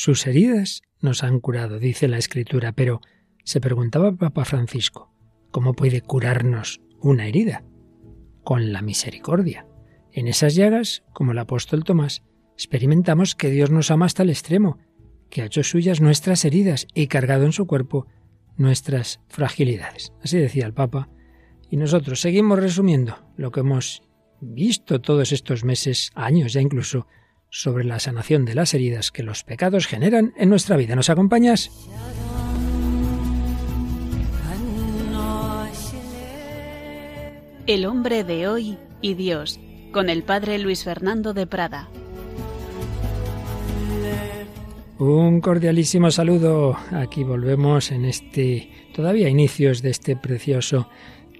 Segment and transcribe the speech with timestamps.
[0.00, 3.02] sus heridas nos han curado, dice la Escritura, pero
[3.44, 5.12] se preguntaba Papa Francisco,
[5.50, 7.64] ¿cómo puede curarnos una herida?
[8.42, 9.66] Con la misericordia.
[10.10, 12.22] En esas llagas, como el apóstol Tomás,
[12.54, 14.78] experimentamos que Dios nos ama hasta el extremo,
[15.28, 18.06] que ha hecho suyas nuestras heridas y cargado en su cuerpo
[18.56, 20.14] nuestras fragilidades.
[20.22, 21.10] Así decía el Papa.
[21.68, 24.02] Y nosotros seguimos resumiendo lo que hemos
[24.40, 27.06] visto todos estos meses, años ya incluso,
[27.50, 30.96] sobre la sanación de las heridas que los pecados generan en nuestra vida.
[30.96, 31.70] ¿Nos acompañas?
[37.66, 39.60] El hombre de hoy y Dios,
[39.92, 41.88] con el padre Luis Fernando de Prada.
[44.98, 46.76] Un cordialísimo saludo.
[46.92, 50.88] Aquí volvemos en este, todavía inicios de este precioso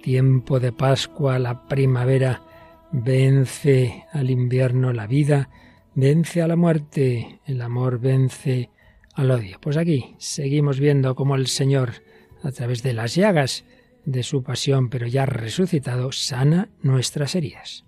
[0.01, 2.41] tiempo de Pascua, la primavera
[2.91, 5.49] vence al invierno la vida,
[5.95, 8.69] vence a la muerte, el amor vence
[9.13, 9.57] al odio.
[9.61, 12.03] Pues aquí seguimos viendo cómo el Señor,
[12.43, 13.65] a través de las llagas
[14.05, 17.85] de su pasión, pero ya resucitado, sana nuestras heridas.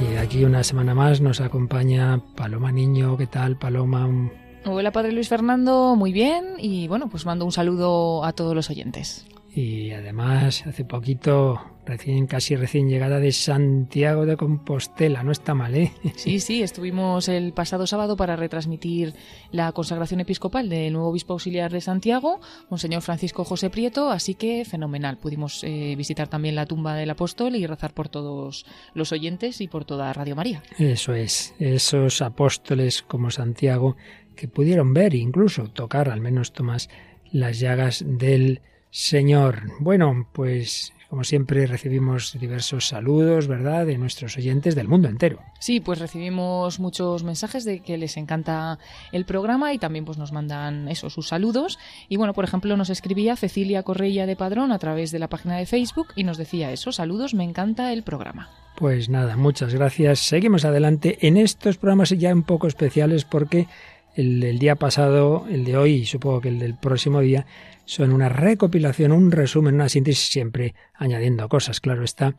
[0.00, 3.16] Y aquí una semana más nos acompaña Paloma Niño.
[3.16, 4.30] ¿Qué tal, Paloma?
[4.64, 6.54] Hola, Padre Luis Fernando, muy bien.
[6.58, 9.24] Y bueno, pues mando un saludo a todos los oyentes
[9.56, 15.74] y además hace poquito, recién casi recién llegada de Santiago de Compostela, no está mal,
[15.74, 15.92] ¿eh?
[16.16, 19.14] Sí, sí, estuvimos el pasado sábado para retransmitir
[19.52, 24.66] la consagración episcopal del nuevo obispo auxiliar de Santiago, Monseñor Francisco José Prieto, así que
[24.66, 25.16] fenomenal.
[25.16, 29.68] Pudimos eh, visitar también la tumba del apóstol y rezar por todos los oyentes y
[29.68, 30.62] por toda Radio María.
[30.78, 33.96] Eso es, esos apóstoles como Santiago
[34.34, 36.90] que pudieron ver, incluso tocar, al menos Tomás,
[37.32, 38.60] las llagas del
[38.96, 39.64] Señor.
[39.78, 45.42] Bueno, pues como siempre recibimos diversos saludos, ¿verdad?, de nuestros oyentes del mundo entero.
[45.60, 48.78] Sí, pues recibimos muchos mensajes de que les encanta
[49.12, 51.78] el programa y también pues nos mandan eso, sus saludos.
[52.08, 55.58] Y bueno, por ejemplo, nos escribía Cecilia Correia de Padrón a través de la página
[55.58, 58.48] de Facebook y nos decía eso, saludos, me encanta el programa.
[58.76, 60.20] Pues nada, muchas gracias.
[60.20, 63.68] Seguimos adelante en estos programas ya un poco especiales porque
[64.16, 67.46] el día pasado, el de hoy y supongo que el del próximo día
[67.84, 72.36] son una recopilación, un resumen, una síntesis, siempre añadiendo cosas, claro está,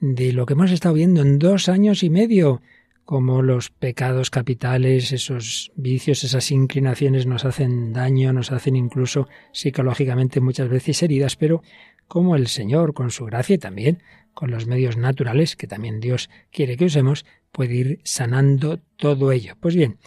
[0.00, 2.62] de lo que hemos estado viendo en dos años y medio,
[3.04, 10.40] como los pecados capitales, esos vicios, esas inclinaciones nos hacen daño, nos hacen incluso psicológicamente
[10.40, 11.62] muchas veces heridas, pero
[12.08, 14.02] como el Señor, con su gracia y también
[14.34, 19.56] con los medios naturales, que también Dios quiere que usemos, puede ir sanando todo ello.
[19.60, 19.98] Pues bien,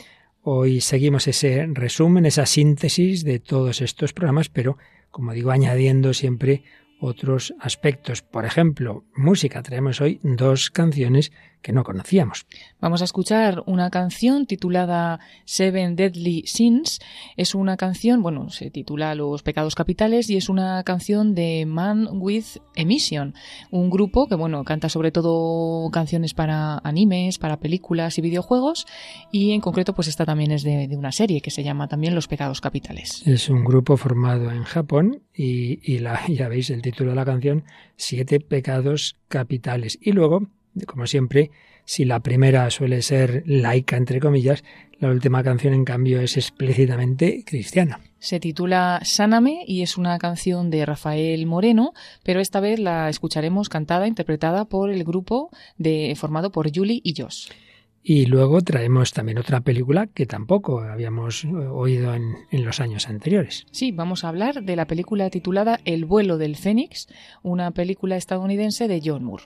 [0.46, 4.78] Hoy seguimos ese resumen, esa síntesis de todos estos programas, pero
[5.09, 6.64] como digo, añadiendo siempre
[7.00, 8.22] otros aspectos.
[8.22, 9.64] Por ejemplo, música.
[9.64, 11.32] Traemos hoy dos canciones
[11.63, 12.46] que no conocíamos.
[12.79, 17.00] Vamos a escuchar una canción titulada Seven Deadly Sins.
[17.38, 22.07] Es una canción, bueno, se titula Los pecados capitales y es una canción de Man
[22.12, 23.34] with Emission,
[23.72, 28.85] un grupo que, bueno, canta sobre todo canciones para animes, para películas y videojuegos
[29.31, 32.28] y en concreto pues esta también es de, una serie que se llama también Los
[32.28, 33.25] pecados capitales.
[33.25, 37.25] Es un grupo formado en Japón y, y la, ya veis el título de la
[37.25, 37.63] canción,
[37.96, 39.97] Siete pecados capitales.
[40.02, 40.50] Y luego
[40.85, 41.51] como siempre,
[41.85, 44.63] si la primera suele ser laica, entre comillas,
[45.00, 48.00] la última canción, en cambio, es explícitamente cristiana.
[48.19, 53.67] Se titula Sáname y es una canción de Rafael Moreno, pero esta vez la escucharemos
[53.67, 57.50] cantada, interpretada por el grupo de, formado por Julie y Josh.
[58.01, 63.66] Y luego traemos también otra película que tampoco habíamos oído en, en, los años anteriores.
[63.72, 67.07] Sí, vamos a hablar de la película titulada El vuelo del Fénix,
[67.44, 69.45] una película estadounidense de John Moore.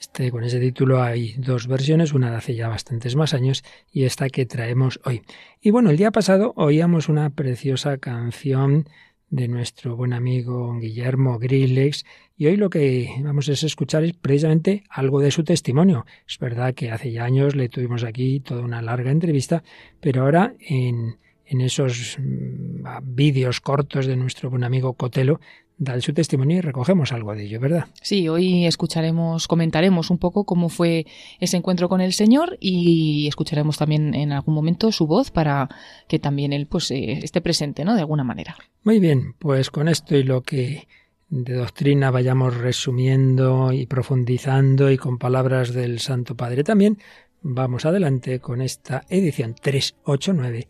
[0.00, 3.62] Este, con ese título hay dos versiones, una de hace ya bastantes más años
[3.92, 5.20] y esta que traemos hoy.
[5.60, 8.88] Y bueno, el día pasado oíamos una preciosa canción
[9.28, 14.84] de nuestro buen amigo Guillermo Grillex y hoy lo que vamos a escuchar es precisamente
[14.88, 16.06] algo de su testimonio.
[16.26, 19.62] Es verdad que hace ya años le tuvimos aquí toda una larga entrevista,
[20.00, 21.18] pero ahora en,
[21.50, 25.40] en esos mm, vídeos cortos de nuestro buen amigo Cotelo
[25.76, 27.86] da su testimonio y recogemos algo de ello, ¿verdad?
[28.02, 31.06] Sí, hoy escucharemos, comentaremos un poco cómo fue
[31.40, 35.70] ese encuentro con el Señor y escucharemos también en algún momento su voz para
[36.06, 37.94] que también él pues eh, esté presente, ¿no?
[37.94, 38.56] De alguna manera.
[38.84, 40.86] Muy bien, pues con esto y lo que
[41.30, 46.98] de doctrina vayamos resumiendo y profundizando y con palabras del Santo Padre también,
[47.40, 50.68] vamos adelante con esta edición 389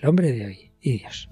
[0.00, 1.28] el hombre de hoy y Dios.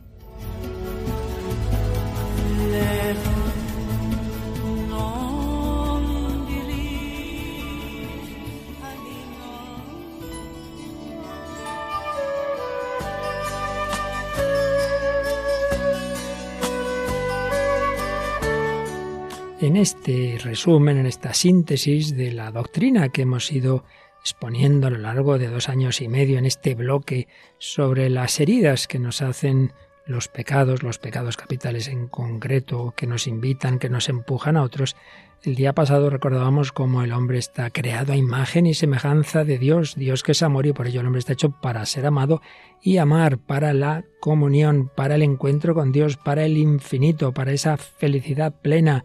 [19.61, 23.85] En este resumen, en esta síntesis de la doctrina que hemos ido
[24.25, 27.29] exponiendo a lo largo de dos años y medio en este bloque
[27.59, 29.75] sobre las heridas que nos hacen
[30.07, 34.97] los pecados, los pecados capitales en concreto, que nos invitan, que nos empujan a otros.
[35.43, 39.95] El día pasado recordábamos cómo el hombre está creado a imagen y semejanza de Dios,
[39.95, 42.41] Dios que es amor y por ello el hombre está hecho para ser amado
[42.81, 47.77] y amar, para la comunión, para el encuentro con Dios, para el infinito, para esa
[47.77, 49.05] felicidad plena.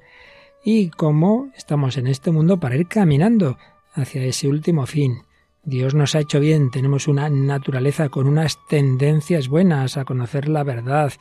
[0.63, 3.57] Y cómo estamos en este mundo para ir caminando
[3.93, 5.23] hacia ese último fin.
[5.63, 10.63] Dios nos ha hecho bien, tenemos una naturaleza con unas tendencias buenas a conocer la
[10.63, 11.13] verdad,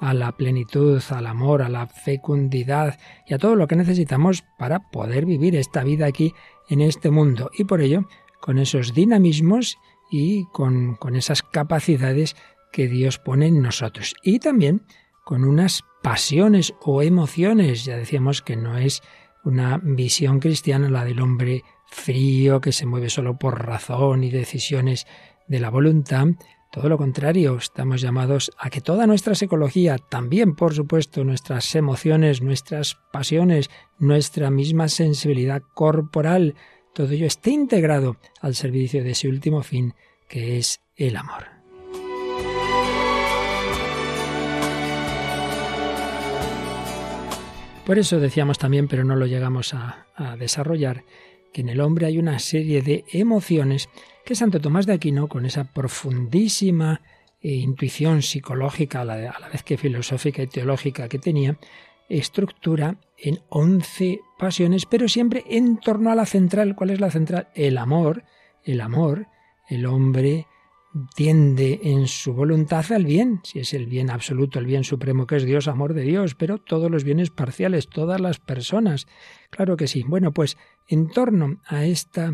[0.00, 4.90] a la plenitud, al amor, a la fecundidad y a todo lo que necesitamos para
[4.90, 6.34] poder vivir esta vida aquí
[6.68, 7.50] en este mundo.
[7.56, 8.06] Y por ello,
[8.40, 9.78] con esos dinamismos
[10.10, 12.36] y con, con esas capacidades
[12.72, 14.14] que Dios pone en nosotros.
[14.22, 14.82] Y también
[15.24, 17.84] con unas pasiones o emociones.
[17.84, 19.02] Ya decíamos que no es
[19.42, 25.06] una visión cristiana la del hombre frío, que se mueve solo por razón y decisiones
[25.48, 26.26] de la voluntad.
[26.72, 32.42] Todo lo contrario, estamos llamados a que toda nuestra psicología, también por supuesto nuestras emociones,
[32.42, 36.54] nuestras pasiones, nuestra misma sensibilidad corporal,
[36.92, 39.94] todo ello esté integrado al servicio de ese último fin,
[40.28, 41.56] que es el amor.
[47.86, 50.06] Por eso decíamos también, pero no lo llegamos a,
[50.38, 51.04] desarrollar,
[51.56, 53.88] que en el hombre hay una serie de emociones
[54.26, 57.00] que Santo Tomás de Aquino, con esa profundísima
[57.40, 61.56] eh, intuición psicológica, a la, a la vez que filosófica y teológica que tenía,
[62.10, 66.76] estructura en once pasiones, pero siempre en torno a la central.
[66.76, 67.48] ¿Cuál es la central?
[67.54, 68.24] El amor.
[68.62, 69.26] El amor.
[69.66, 70.46] El hombre
[71.14, 75.36] tiende en su voluntad al bien, si es el bien absoluto, el bien supremo que
[75.36, 79.06] es Dios, amor de Dios, pero todos los bienes parciales, todas las personas.
[79.50, 80.04] Claro que sí.
[80.06, 80.56] Bueno, pues
[80.88, 82.32] en torno a esta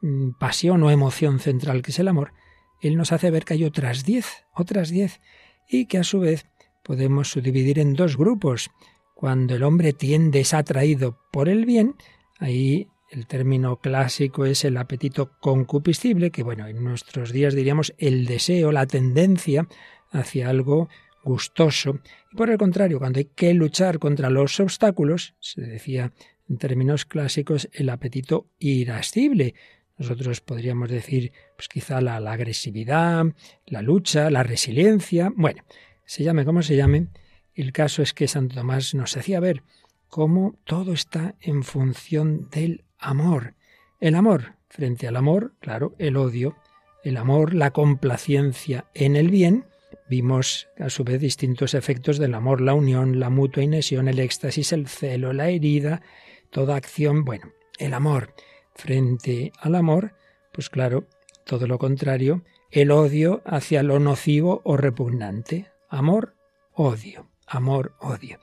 [0.00, 2.32] mm, pasión o emoción central que es el amor,
[2.80, 5.20] Él nos hace ver que hay otras diez, otras diez,
[5.68, 6.46] y que a su vez
[6.82, 8.70] podemos subdividir en dos grupos.
[9.14, 11.96] Cuando el hombre tiende, es atraído por el bien,
[12.38, 18.26] ahí el término clásico es el apetito concupiscible, que bueno, en nuestros días diríamos el
[18.26, 19.68] deseo, la tendencia
[20.10, 20.88] hacia algo
[21.22, 22.00] gustoso.
[22.32, 26.12] Y por el contrario, cuando hay que luchar contra los obstáculos, se decía
[26.48, 29.54] en términos clásicos el apetito irascible.
[29.96, 33.26] Nosotros podríamos decir, pues quizá la, agresividad,
[33.66, 35.32] la lucha, la resiliencia.
[35.34, 35.62] Bueno,
[36.04, 37.08] se llame como se llame,
[37.54, 39.62] el caso es que Santo Tomás nos hacía ver
[40.08, 43.54] cómo todo está en función del amor.
[44.00, 46.56] El amor, frente al amor, claro, el odio,
[47.04, 49.66] el amor, la complacencia en el bien,
[50.08, 54.72] vimos a su vez distintos efectos del amor, la unión, la mutua inesión, el éxtasis,
[54.72, 56.02] el celo, la herida,
[56.50, 58.34] toda acción, bueno, el amor.
[58.74, 60.14] Frente al amor,
[60.52, 61.06] pues claro,
[61.44, 65.70] todo lo contrario, el odio hacia lo nocivo o repugnante.
[65.88, 66.34] Amor,
[66.72, 68.38] odio, amor, odio.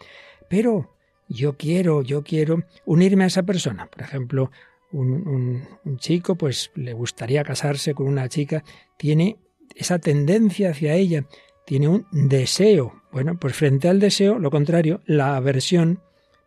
[0.48, 0.96] Pero
[1.31, 3.88] yo quiero, yo quiero unirme a esa persona.
[3.88, 4.51] Por ejemplo,
[4.92, 5.66] un,
[5.98, 8.63] chico, pues le gustaría casarse con una chica,
[8.98, 9.38] tiene
[9.75, 11.25] esa tendencia hacia ella,
[11.65, 13.01] tiene un deseo.
[13.12, 16.01] Bueno, pues frente al deseo, lo contrario, la aversión,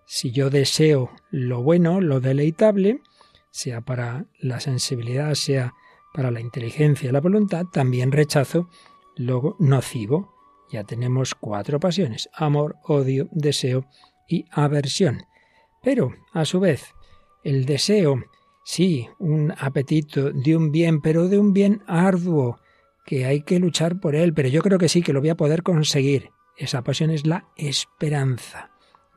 [0.07, 3.01] si yo deseo lo bueno, lo deleitable,
[3.51, 5.73] sea para la sensibilidad, sea
[6.13, 8.69] para la inteligencia la voluntad, también rechazo
[9.17, 10.35] lo nocivo.
[10.71, 13.87] Ya tenemos cuatro pasiones, amor, odio, deseo
[14.29, 15.23] y aversión.
[15.83, 16.95] Pero, a su vez,
[17.43, 18.23] el deseo,
[18.65, 22.59] sí, un apetito de un bien, pero de un bien arduo,
[23.05, 25.37] que hay que luchar por él, pero yo creo que sí, que lo voy a
[25.37, 26.31] poder conseguir.
[26.57, 28.71] Esa pasión es la esperanza.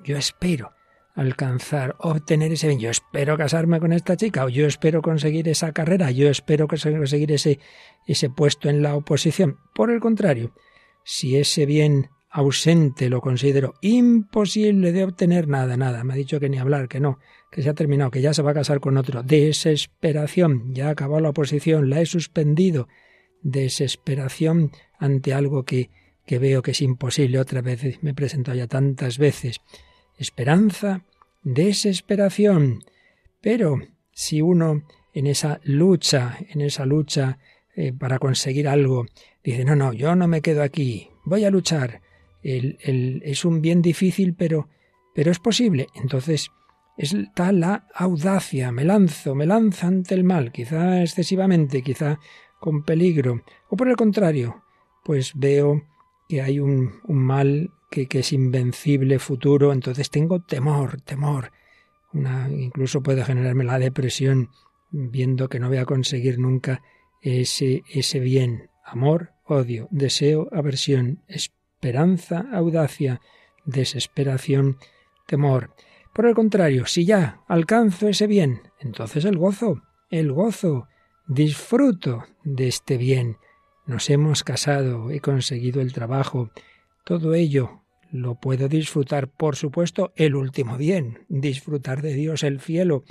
[0.04, 0.74] Yo espero
[1.16, 2.80] alcanzar, obtener ese bien.
[2.80, 7.32] Yo espero casarme con esta chica, o yo espero conseguir esa carrera, yo espero conseguir
[7.32, 7.60] ese,
[8.06, 9.58] ese puesto en la oposición.
[9.74, 10.54] Por el contrario,
[11.04, 16.03] si ese bien ausente, lo considero imposible de obtener nada, nada.
[16.03, 17.17] Me ha dicho que ni hablar, que no,
[17.51, 19.24] que se ha terminado, que ya se va a casar con otro.
[19.24, 22.88] Desesperación, ya acabó la oposición, la he suspendido.
[23.41, 25.89] Desesperación ante algo que,
[26.27, 27.39] que veo que es imposible.
[27.39, 29.60] Otra vez me he presentado ya tantas veces.
[30.15, 31.06] Esperanza,
[31.41, 32.84] desesperación.
[33.41, 33.79] Pero
[34.12, 37.39] si uno en esa lucha, en esa lucha
[37.75, 39.08] eh, para conseguir algo,
[39.44, 42.01] dice, no, no, yo no me quedo aquí, voy a luchar,
[42.44, 44.70] es un bien difícil, pero,
[45.13, 45.88] pero es posible.
[45.96, 46.51] Entonces
[46.98, 52.20] está la audacia, me lanzo, me lanzo ante el mal, quizá excesivamente, quizá
[52.60, 54.63] con peligro, o por el contrario,
[55.03, 55.84] pues veo
[56.27, 61.51] que hay un, mal que, es invencible, futuro, entonces tengo temor, temor,
[62.13, 64.50] una, incluso puede generarme la depresión
[64.89, 66.82] viendo que no voy a conseguir nunca
[67.22, 68.70] ese, ese bien.
[68.84, 71.22] Amor, odio, deseo, aversión,
[71.77, 73.22] esperanza, audacia,
[73.63, 74.77] desesperación,
[75.27, 75.75] temor.
[76.12, 80.88] Por el contrario, si ya alcanzo ese bien, entonces el gozo, el gozo,
[81.27, 83.38] disfruto de este bien.
[83.86, 86.50] Nos hemos casado, he conseguido el trabajo,
[87.05, 93.03] todo ello lo puedo disfrutar, por supuesto, el último bien, disfrutar de Dios, el cielo,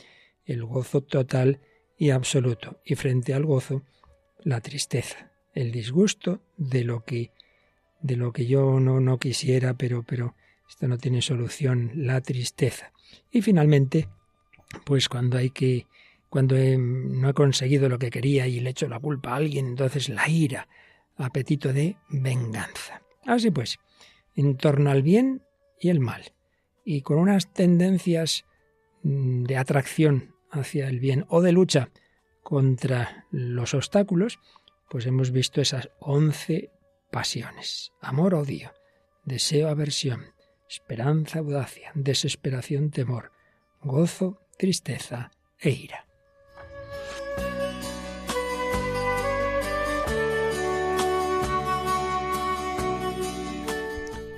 [0.45, 1.61] el gozo total
[1.97, 2.81] y absoluto.
[2.85, 3.85] Y frente al gozo,
[4.43, 7.31] la tristeza, el disgusto de lo que
[8.07, 10.35] de lo que yo no, no quisiera, pero, pero
[10.69, 12.93] esto no tiene solución, la tristeza.
[13.31, 14.09] Y finalmente,
[14.85, 15.87] pues cuando hay que,
[16.29, 20.09] cuando no he conseguido lo que quería y le echo la culpa a alguien, entonces
[20.09, 20.69] la ira,
[21.17, 23.03] apetito de venganza.
[23.25, 23.79] Así pues,
[24.35, 25.43] en torno al bien
[25.81, 26.33] y el mal,
[26.85, 28.45] y con unas tendencias
[29.03, 31.91] mm, de atracción hacia el bien o de lucha
[32.43, 34.39] contra los obstáculos,
[34.89, 36.71] pues hemos visto esas once
[37.11, 37.93] pasiones.
[38.01, 38.73] Amor, odio,
[39.25, 40.35] deseo, aversión,
[40.69, 43.33] esperanza, audacia, desesperación, temor,
[43.83, 46.07] gozo, tristeza e ira.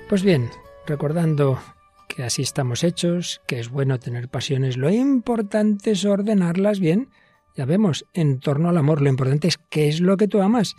[0.09, 0.49] Pues bien,
[0.87, 1.59] recordando
[2.07, 7.09] que así estamos hechos, que es bueno tener pasiones, lo importante es ordenarlas bien.
[7.55, 10.75] Ya vemos, en torno al amor, lo importante es qué es lo que tú amas.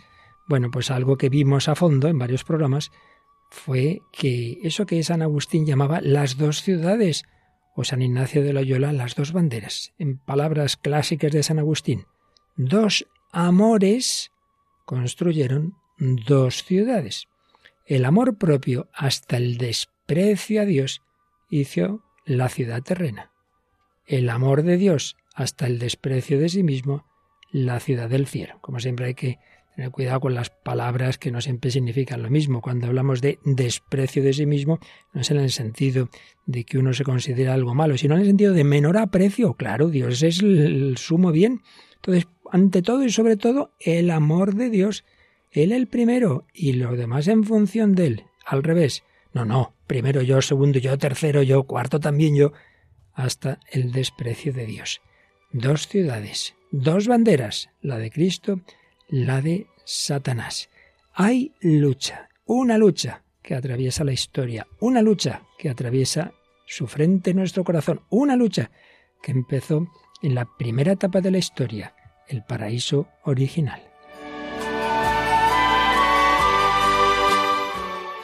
[0.51, 2.91] Bueno, pues algo que vimos a fondo en varios programas
[3.49, 7.23] fue que eso que San Agustín llamaba las dos ciudades,
[7.73, 9.93] o San Ignacio de Loyola las dos banderas.
[9.97, 12.05] En palabras clásicas de San Agustín,
[12.57, 14.33] dos amores
[14.83, 17.29] construyeron dos ciudades.
[17.85, 21.01] El amor propio hasta el desprecio a Dios
[21.49, 23.31] hizo la ciudad terrena.
[24.05, 27.05] El amor de Dios hasta el desprecio de sí mismo,
[27.53, 28.57] la ciudad del cielo.
[28.59, 29.39] Como siempre hay que
[29.75, 32.61] tener cuidado con las palabras que no siempre significan lo mismo.
[32.61, 34.79] Cuando hablamos de desprecio de sí mismo,
[35.13, 36.09] no es en el sentido
[36.45, 39.53] de que uno se considera algo malo, sino en el sentido de menor aprecio.
[39.53, 41.61] Claro, Dios es el sumo bien.
[41.95, 45.03] Entonces, ante todo y sobre todo, el amor de Dios
[45.51, 48.23] él el primero y lo demás en función de él.
[48.45, 49.03] Al revés.
[49.33, 49.75] No, no.
[49.85, 52.53] Primero yo, segundo yo, tercero yo, cuarto también yo.
[53.13, 55.01] Hasta el desprecio de Dios.
[55.51, 58.61] Dos ciudades, dos banderas, la de Cristo,
[59.11, 60.69] la de Satanás.
[61.13, 66.31] Hay lucha, una lucha que atraviesa la historia, una lucha que atraviesa
[66.65, 68.71] su frente, nuestro corazón, una lucha
[69.21, 69.87] que empezó
[70.21, 71.93] en la primera etapa de la historia,
[72.27, 73.81] el paraíso original.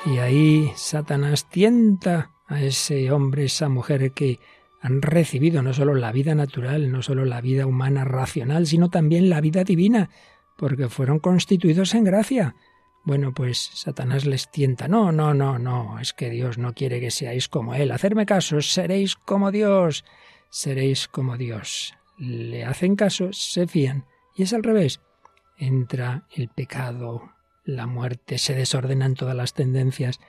[0.05, 4.39] Y ahí Satanás tienta a ese hombre, esa mujer que
[4.81, 9.29] han recibido no solo la vida natural, no solo la vida humana racional, sino también
[9.29, 10.09] la vida divina,
[10.57, 12.55] porque fueron constituidos en gracia.
[13.03, 14.87] Bueno, pues Satanás les tienta.
[14.87, 17.91] No, no, no, no, es que Dios no quiere que seáis como Él.
[17.91, 20.03] Hacerme caso, seréis como Dios,
[20.49, 21.93] seréis como Dios.
[22.17, 24.05] Le hacen caso, se fían.
[24.35, 24.99] Y es al revés.
[25.57, 27.31] Entra el pecado,
[27.63, 30.19] la muerte, se desordenan todas las tendencias,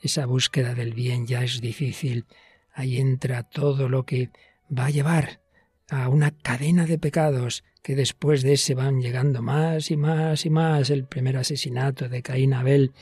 [0.00, 2.26] esa búsqueda del bien ya es difícil,
[2.72, 4.30] ahí entra todo lo que
[4.76, 5.40] va a llevar
[5.88, 10.50] a una cadena de pecados que después de ese van llegando más y más y
[10.50, 12.92] más, el primer asesinato de Caín Abel,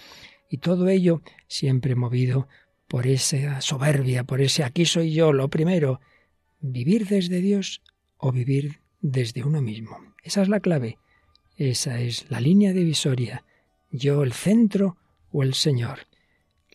[0.50, 2.48] y todo ello siempre movido
[2.88, 6.00] por esa soberbia, por ese aquí soy yo, lo primero,
[6.60, 7.80] vivir desde Dios
[8.16, 9.98] o vivir desde uno mismo.
[10.24, 10.98] Esa es la clave,
[11.56, 13.44] esa es la línea divisoria
[13.92, 14.96] yo el centro
[15.30, 16.08] o el Señor,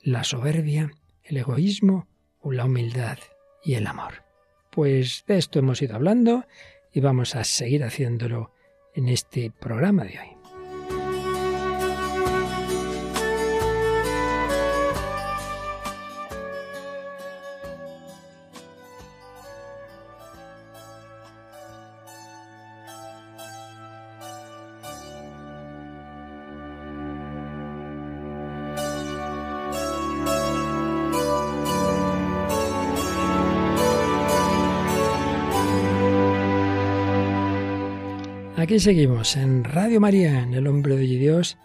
[0.01, 0.91] la soberbia,
[1.23, 2.07] el egoísmo
[2.39, 3.17] o la humildad
[3.65, 4.23] y el amor.
[4.71, 6.45] Pues de esto hemos ido hablando
[6.93, 8.51] y vamos a seguir haciéndolo
[8.95, 10.36] en este programa de hoy.
[38.67, 41.57] Aquí seguimos en Radio María, en El Hombre de Dios,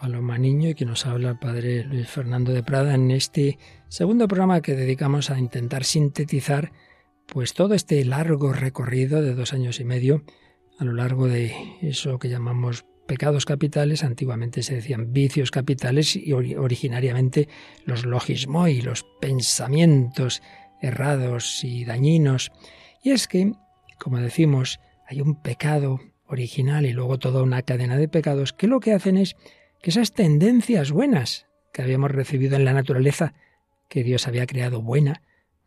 [0.00, 4.26] Paloma Niño y que nos habla el Padre Luis Fernando de Prada en este segundo
[4.26, 6.72] programa que dedicamos a intentar sintetizar
[7.26, 10.24] pues todo este largo recorrido de dos años y medio
[10.80, 16.32] a lo largo de eso que llamamos pecados capitales, antiguamente se decían vicios capitales y
[16.32, 17.48] originariamente
[17.84, 20.42] los logismos y los pensamientos
[20.82, 22.50] errados y dañinos.
[23.04, 23.52] Y es que,
[24.00, 28.80] como decimos, hay un pecado original y luego toda una cadena de pecados que lo
[28.80, 29.36] que hacen es
[29.82, 33.34] que esas tendencias buenas que habíamos recibido en la naturaleza,
[33.88, 35.22] que Dios había creado buena,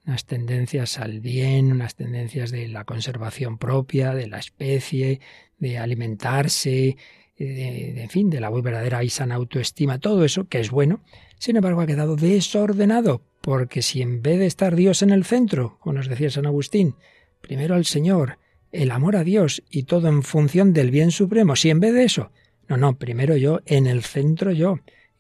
[0.06, 5.20] unas tendencias al bien, unas tendencias de la conservación propia, de la especie,
[5.60, 6.98] de alimentarse,
[7.38, 11.02] de, en fin, de la verdadera y sana autoestima, todo eso, que es bueno,
[11.40, 15.78] sin embargo ha quedado desordenado, porque si en vez de estar Dios en el centro,
[15.80, 16.96] como nos decía San Agustín,
[17.42, 18.40] primero al Señor,
[18.72, 22.04] el amor a Dios y todo en función del bien supremo, si en vez de
[22.04, 22.32] eso,
[22.68, 24.80] no, no, primero yo, en el centro yo,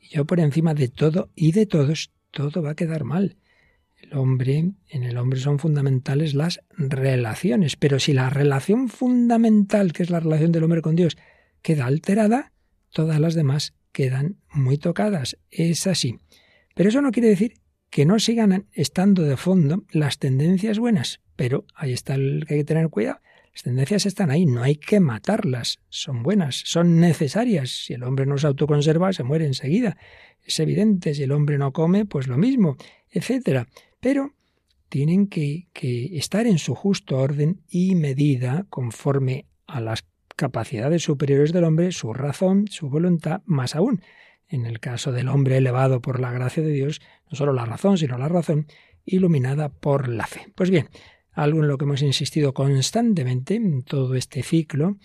[0.09, 3.37] yo por encima de todo y de todos, todo va a quedar mal.
[3.95, 10.03] El hombre, en el hombre son fundamentales las relaciones, pero si la relación fundamental, que
[10.03, 11.17] es la relación del hombre con Dios,
[11.61, 12.51] queda alterada,
[12.91, 15.37] todas las demás quedan muy tocadas.
[15.49, 16.19] Es así.
[16.75, 17.55] Pero eso no quiere decir
[17.89, 22.59] que no sigan estando de fondo las tendencias buenas, pero ahí está el que hay
[22.59, 23.19] que tener cuidado.
[23.57, 27.85] Las tendencias están ahí, no hay que matarlas, son buenas, son necesarias.
[27.85, 29.97] Si el hombre no se autoconserva, se muere enseguida.
[30.43, 32.77] Es evidente, si el hombre no come, pues lo mismo,
[33.09, 33.67] etcétera
[33.99, 34.33] pero
[34.89, 35.67] tienen que,
[36.13, 42.13] estar en su justo orden y medida conforme a las capacidades superiores del hombre, su
[42.13, 44.01] razón, su voluntad, más aún.
[44.47, 47.97] En el caso del hombre elevado por la gracia de Dios, no solo la razón,
[47.97, 48.67] sino la razón
[49.03, 50.47] iluminada por la fe.
[50.55, 50.87] Pues bien,
[51.37, 54.97] algo en lo que hemos insistido constantemente en todo este ciclo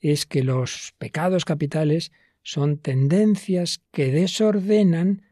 [0.00, 2.10] es que los pecados capitales
[2.42, 5.22] son tendencias que desordenan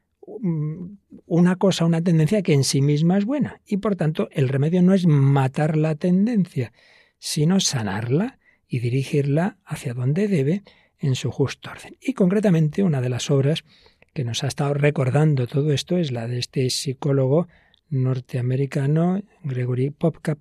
[1.26, 3.60] una cosa, una tendencia que en sí misma es buena.
[3.66, 6.72] Y por tanto, el remedio no es matar la tendencia,
[7.18, 10.62] sino sanarla y dirigirla hacia donde debe
[11.00, 11.96] en su justo orden.
[12.00, 13.64] Y concretamente, una de las obras
[14.12, 17.48] que nos ha estado recordando todo esto es la de este psicólogo
[17.90, 20.38] norteamericano, Gregory Popka,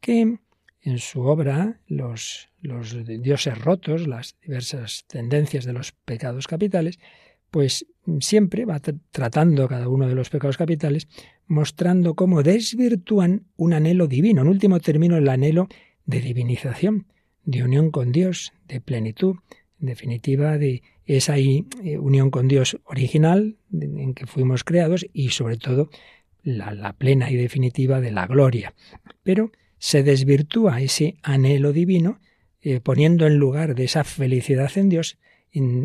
[0.00, 0.38] que
[0.84, 6.98] en su obra los, los dioses rotos, las diversas tendencias de los pecados capitales,
[7.50, 7.86] pues
[8.20, 8.80] siempre va
[9.10, 11.08] tratando cada uno de los pecados capitales,
[11.46, 15.68] mostrando cómo desvirtúan un anhelo divino, en último término el anhelo
[16.04, 17.06] de divinización,
[17.44, 19.36] de unión con Dios, de plenitud,
[19.80, 21.64] en definitiva de esa eh,
[21.98, 25.90] unión con Dios original en que fuimos creados y sobre todo
[26.44, 28.74] la, plena y definitiva de la gloria.
[29.22, 32.20] Pero se desvirtúa ese anhelo divino
[32.60, 35.18] eh, poniendo en lugar de esa felicidad en Dios,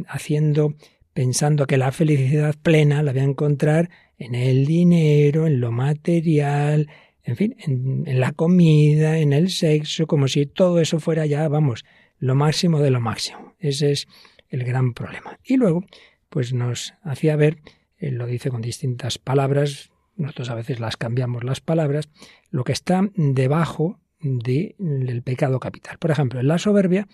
[0.07, 0.75] haciendo
[1.13, 6.89] pensando que la felicidad plena la voy a encontrar en el dinero, en lo material,
[7.23, 11.85] en fin, en, la comida, en el sexo, como si todo eso fuera ya, vamos,
[12.17, 13.55] lo máximo de lo máximo.
[13.59, 14.07] Ese es
[14.49, 15.39] el gran problema.
[15.43, 15.83] Y luego,
[16.29, 17.57] pues nos hacía ver,
[17.97, 22.09] él lo dice con distintas palabras, nosotros a veces las cambiamos las palabras,
[22.51, 25.97] lo que está debajo del pecado capital.
[25.97, 27.07] Por ejemplo, en la soberbia,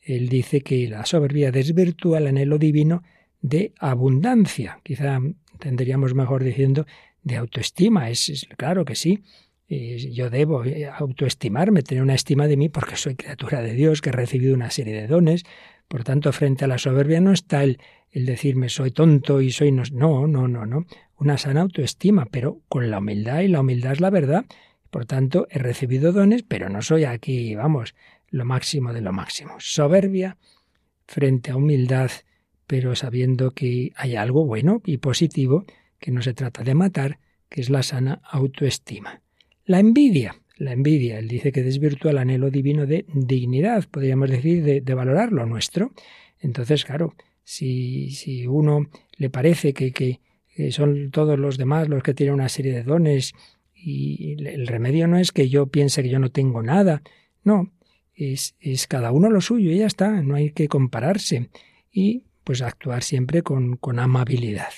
[0.00, 3.02] él dice que la soberbia desvirtúa el anhelo divino
[3.40, 4.80] de abundancia.
[4.82, 5.20] Quizá
[5.58, 6.86] tendríamos mejor diciendo
[7.22, 8.10] de autoestima.
[8.10, 9.22] Es, claro que sí.
[9.68, 14.10] Yo debo eh, autoestimarme, tener una estima de mí porque soy criatura de Dios, que
[14.10, 15.44] he recibido una serie de dones.
[15.88, 17.78] Por tanto, frente a la soberbia no está el,
[18.12, 20.86] decirme soy tonto y soy no, no, no, no, no.
[21.18, 24.44] Una sana autoestima, pero con la humildad y la humildad es la verdad.
[24.90, 27.94] Por tanto, he recibido dones, pero no soy aquí, vamos,
[28.30, 29.54] lo máximo de lo máximo.
[29.58, 30.36] Soberbia
[31.06, 32.10] frente a humildad
[32.66, 35.64] pero sabiendo que hay algo bueno y positivo
[35.98, 37.18] que no se trata de matar,
[37.48, 39.22] que es la sana autoestima.
[39.64, 44.82] La envidia, la envidia, él dice que desvirtúa el anhelo divino de dignidad, podríamos decir,
[44.82, 45.92] de, valorar lo nuestro.
[46.40, 48.86] Entonces, claro, si, si uno
[49.16, 50.20] le parece que, que,
[50.70, 53.32] son todos los demás los que tienen una serie de dones
[53.74, 57.02] y el remedio no es que yo piense que yo no tengo nada,
[57.42, 57.72] no,
[58.14, 61.50] es, es cada uno lo suyo y ya está, no hay que compararse.
[61.90, 64.72] Y pues actuar siempre con, con amabilidad.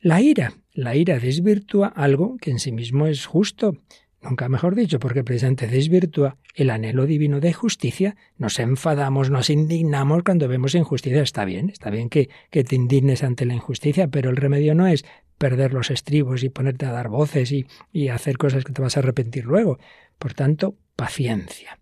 [0.00, 3.78] La ira, la ira desvirtúa algo que en sí mismo es justo,
[4.22, 8.16] nunca mejor dicho, porque precisamente desvirtúa el anhelo divino de justicia.
[8.36, 11.22] Nos enfadamos, nos indignamos cuando vemos injusticia.
[11.22, 14.86] Está bien, está bien que, que te indignes ante la injusticia, pero el remedio no
[14.86, 15.04] es
[15.38, 18.96] perder los estribos y ponerte a dar voces y, y hacer cosas que te vas
[18.96, 19.78] a arrepentir luego.
[20.18, 21.78] Por tanto, paciencia.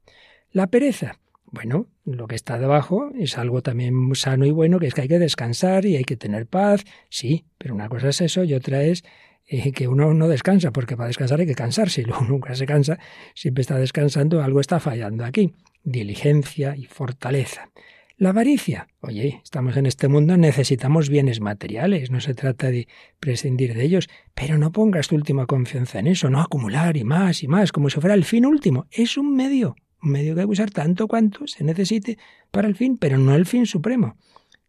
[0.53, 4.95] La pereza, bueno, lo que está debajo es algo también sano y bueno, que es
[4.95, 8.45] que hay que descansar y hay que tener paz, sí, pero una cosa es eso
[8.45, 9.05] y otra es
[9.47, 12.67] eh, que uno no descansa, porque para descansar hay que cansarse, y luego nunca se
[12.67, 12.99] cansa,
[13.35, 15.55] siempre está descansando, algo está fallando aquí.
[15.83, 17.71] Diligencia y fortaleza.
[18.19, 18.89] La avaricia.
[19.01, 22.89] Oye, estamos en este mundo, necesitamos bienes materiales, no se trata de
[23.21, 27.43] prescindir de ellos, pero no pongas tu última confianza en eso, no acumular y más
[27.43, 28.87] y más, como si fuera el fin último.
[28.91, 32.17] Es un medio, un medio que hay que usar tanto cuanto se necesite
[32.51, 34.17] para el fin, pero no el fin supremo.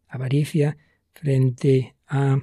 [0.08, 0.76] Avaricia
[1.14, 2.38] frente a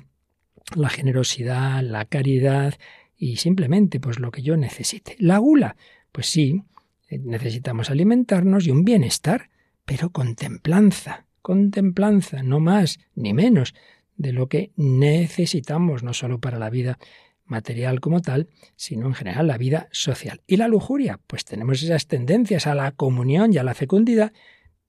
[0.74, 2.76] la generosidad, la caridad
[3.18, 5.16] y simplemente pues lo que yo necesite.
[5.20, 5.76] La gula,
[6.12, 6.64] pues sí,
[7.10, 9.50] necesitamos alimentarnos y un bienestar,
[9.86, 13.76] pero con templanza, con templanza, no más ni menos
[14.18, 16.98] de lo que necesitamos, no solo para la vida
[17.46, 20.42] material como tal, sino en general la vida social.
[20.48, 24.34] Y la lujuria, pues tenemos esas tendencias a la comunión y a la fecundidad,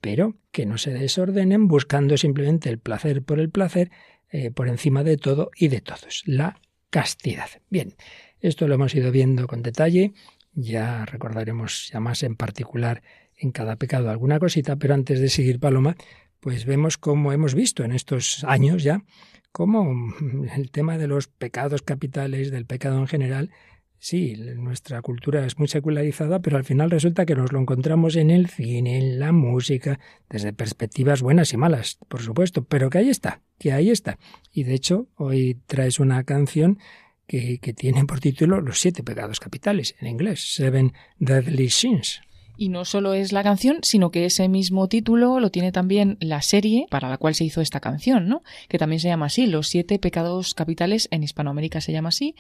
[0.00, 3.90] pero que no se desordenen buscando simplemente el placer por el placer
[4.30, 6.60] eh, por encima de todo y de todos, la
[6.90, 7.48] castidad.
[7.70, 7.94] Bien,
[8.40, 10.12] esto lo hemos ido viendo con detalle,
[10.52, 13.02] ya recordaremos ya más en particular
[13.36, 15.96] en cada pecado alguna cosita, pero antes de seguir, Paloma,
[16.40, 19.04] pues vemos cómo hemos visto en estos años ya,
[19.52, 20.14] cómo
[20.56, 23.50] el tema de los pecados capitales, del pecado en general,
[23.98, 28.30] sí, nuestra cultura es muy secularizada, pero al final resulta que nos lo encontramos en
[28.30, 33.10] el cine, en la música, desde perspectivas buenas y malas, por supuesto, pero que ahí
[33.10, 34.18] está, que ahí está.
[34.52, 36.78] Y de hecho, hoy traes una canción
[37.26, 42.20] que, que tiene por título Los siete pecados capitales, en inglés, Seven Deadly Sins.
[42.56, 46.40] Y no solo es la canción, sino que ese mismo título lo tiene también la
[46.42, 48.42] serie para la cual se hizo esta canción, ¿no?
[48.68, 52.34] Que también se llama así, Los siete pecados capitales en Hispanoamérica se llama así,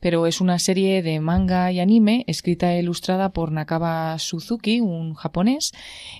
[0.00, 5.14] pero es una serie de manga y anime escrita e ilustrada por Nakaba Suzuki, un
[5.14, 5.72] japonés,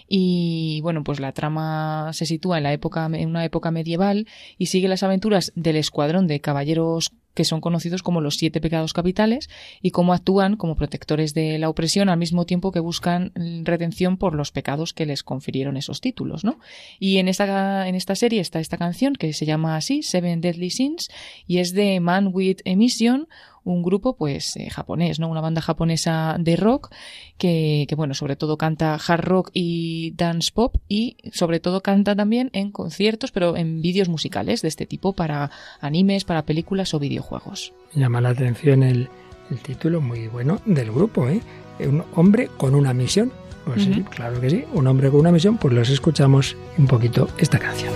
[0.09, 4.67] y bueno, pues la trama se sitúa en la época en una época medieval y
[4.67, 9.49] sigue las aventuras del escuadrón de caballeros que son conocidos como los siete pecados capitales
[9.81, 13.33] y cómo actúan como protectores de la opresión al mismo tiempo que buscan
[13.65, 16.59] redención por los pecados que les confirieron esos títulos, ¿no?
[16.99, 20.71] Y en esta, en esta serie está esta canción que se llama así, Seven Deadly
[20.71, 21.09] Sins,
[21.47, 23.29] y es de Man with Emission,
[23.65, 25.29] un grupo pues eh, japonés, ¿no?
[25.29, 26.91] Una banda japonesa de rock
[27.39, 32.15] que, que, bueno, sobre todo canta hard rock y dance pop y sobre todo canta
[32.17, 36.99] también en conciertos, pero en vídeos musicales de este tipo para animes, para películas o
[36.99, 37.73] videojuegos.
[37.95, 39.09] Llama la atención el,
[39.51, 41.41] el título muy bueno del grupo, ¿eh?
[41.81, 43.33] Un hombre con una misión.
[43.65, 47.29] Pues sí, claro que sí, un hombre con una misión, pues los escuchamos un poquito
[47.39, 47.93] esta canción.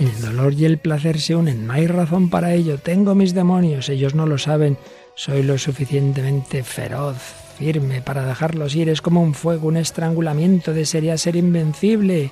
[0.00, 2.78] El dolor y el placer se unen, no hay razón para ello.
[2.78, 4.76] Tengo mis demonios, ellos no lo saben.
[5.14, 7.16] Soy lo suficientemente feroz,
[7.58, 8.88] firme para dejarlos ir.
[8.88, 10.72] Es como un fuego, un estrangulamiento.
[10.72, 12.30] Desearía ser invencible.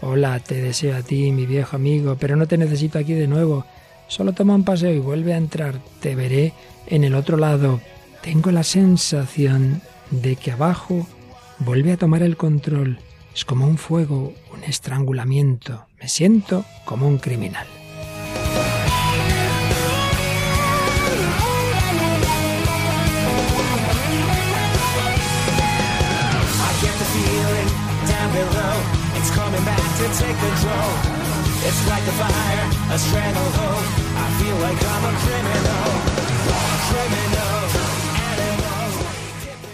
[0.00, 3.64] Hola, te deseo a ti, mi viejo amigo, pero no te necesito aquí de nuevo.
[4.08, 5.76] Solo toma un paseo y vuelve a entrar.
[6.00, 6.54] Te veré
[6.86, 7.80] en el otro lado.
[8.22, 11.06] Tengo la sensación de que abajo
[11.58, 12.98] vuelve a tomar el control.
[13.34, 15.86] Es como un fuego, un estrangulamiento.
[16.00, 17.66] Me siento como un criminal.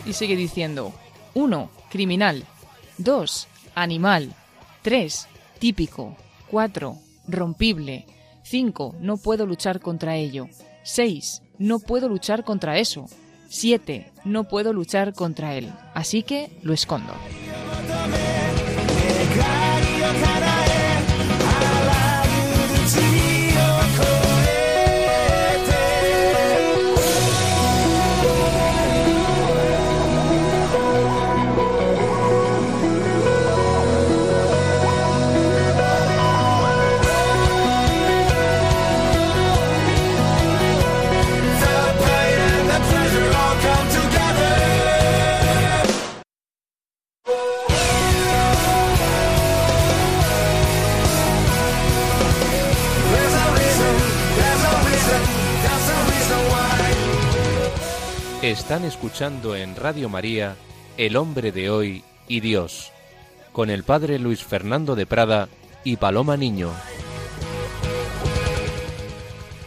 [0.05, 0.93] Y sigue diciendo,
[1.35, 1.71] 1.
[1.91, 2.45] Criminal.
[2.99, 3.49] 2.
[3.75, 4.35] Animal.
[4.83, 5.29] 3.
[5.59, 6.17] Típico.
[6.51, 6.97] 4.
[7.27, 8.07] Rompible.
[8.43, 8.97] 5.
[9.01, 10.49] No puedo luchar contra ello.
[10.83, 11.43] 6.
[11.59, 13.07] No puedo luchar contra eso.
[13.49, 14.12] 7.
[14.25, 15.73] No puedo luchar contra él.
[15.95, 17.14] Así que lo escondo.
[20.14, 20.48] feels that
[58.49, 60.57] Están escuchando en Radio María
[60.97, 62.93] El hombre de hoy y Dios,
[63.53, 65.51] con el padre Luis Fernando de Prada
[65.85, 66.71] y Paloma Niño.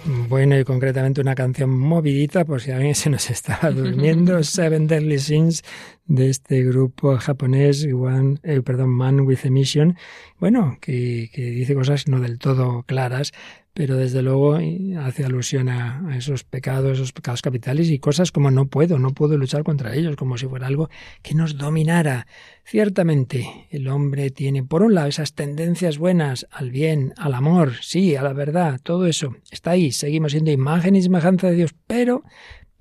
[0.04, 5.20] Bueno, y concretamente una canción movidita, por si alguien se nos estaba durmiendo, Seven Deadly
[5.20, 5.62] Sins
[6.06, 9.96] de este grupo japonés, One, eh, perdón, Man with a Mission,
[10.40, 13.32] bueno, que, que dice cosas no del todo claras,
[13.74, 14.60] pero desde luego
[15.00, 19.38] hace alusión a, esos pecados, esos pecados capitales y cosas como no puedo, no puedo
[19.38, 20.90] luchar contra ellos, como si fuera algo
[21.22, 22.28] que nos dominara.
[22.66, 28.16] Ciertamente, el hombre tiene, por un lado, esas tendencias buenas al bien, al amor, sí,
[28.16, 32.24] a la verdad, todo eso está ahí, seguimos siendo imagen y semejanza de Dios, pero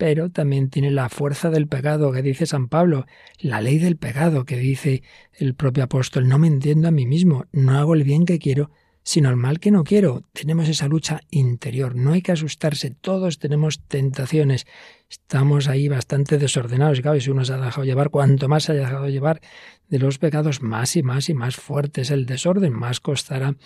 [0.00, 3.04] pero también tiene la fuerza del pecado que dice San Pablo,
[3.38, 5.02] la ley del pecado que dice
[5.34, 8.70] el propio apóstol, no me entiendo a mí mismo, no hago el bien que quiero,
[9.02, 10.22] sino al mal que no quiero.
[10.32, 14.66] Tenemos esa lucha interior, no hay que asustarse, todos tenemos tentaciones,
[15.10, 18.72] estamos ahí bastante desordenados y claro, si uno se ha dejado llevar, cuanto más se
[18.72, 19.40] haya dejado llevar
[19.88, 23.56] de los pecados, más y más y más fuerte es el desorden, más costará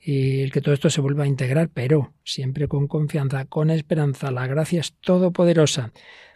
[0.00, 4.46] el que todo esto se vuelva a integrar, pero siempre con confianza, con esperanza, la
[4.46, 5.92] gracia es todopoderosa.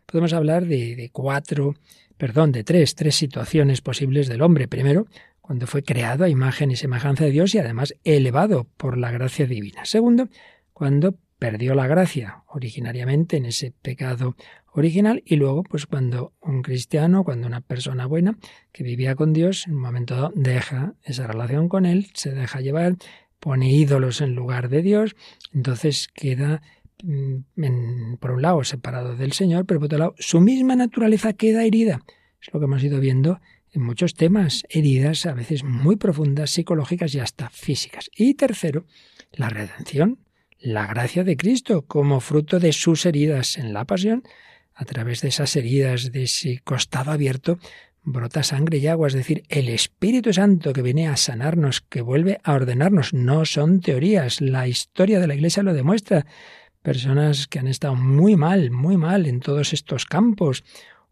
[0.07, 1.75] Podemos hablar de, de cuatro,
[2.17, 4.69] perdón, de tres, tres situaciones posibles del hombre.
[4.69, 5.07] Primero,
[5.41, 9.47] cuando fue creado a imagen y semejanza de Dios y además elevado por la gracia
[9.47, 9.85] divina.
[9.85, 10.29] Segundo,
[10.73, 14.35] cuando perdió la gracia originariamente en ese pecado
[14.73, 18.39] original y luego pues cuando un cristiano, cuando una persona buena
[18.73, 22.61] que vivía con Dios, en un momento dado deja esa relación con él, se deja
[22.61, 22.97] llevar,
[23.41, 25.17] pone ídolos en lugar de Dios,
[25.53, 26.63] entonces queda
[27.03, 31.65] mm, por un lado separado del Señor, pero por otro lado su misma naturaleza queda
[31.65, 32.03] herida.
[32.41, 33.41] Es lo que hemos ido viendo
[33.73, 38.11] en muchos temas, heridas a veces muy profundas, psicológicas y hasta físicas.
[38.17, 38.87] Y tercero,
[39.33, 40.19] la redención,
[40.59, 44.23] la gracia de Cristo como fruto de sus heridas en la pasión,
[44.79, 47.59] a través de esas heridas, de ese costado abierto,
[48.05, 52.41] brota sangre y agua, es decir, el Espíritu Santo que viene a sanarnos, que vuelve
[52.45, 56.27] a ordenarnos, no son teorías, la historia de la Iglesia lo demuestra.
[56.81, 60.63] Personas que han estado muy mal, muy mal en todos estos campos,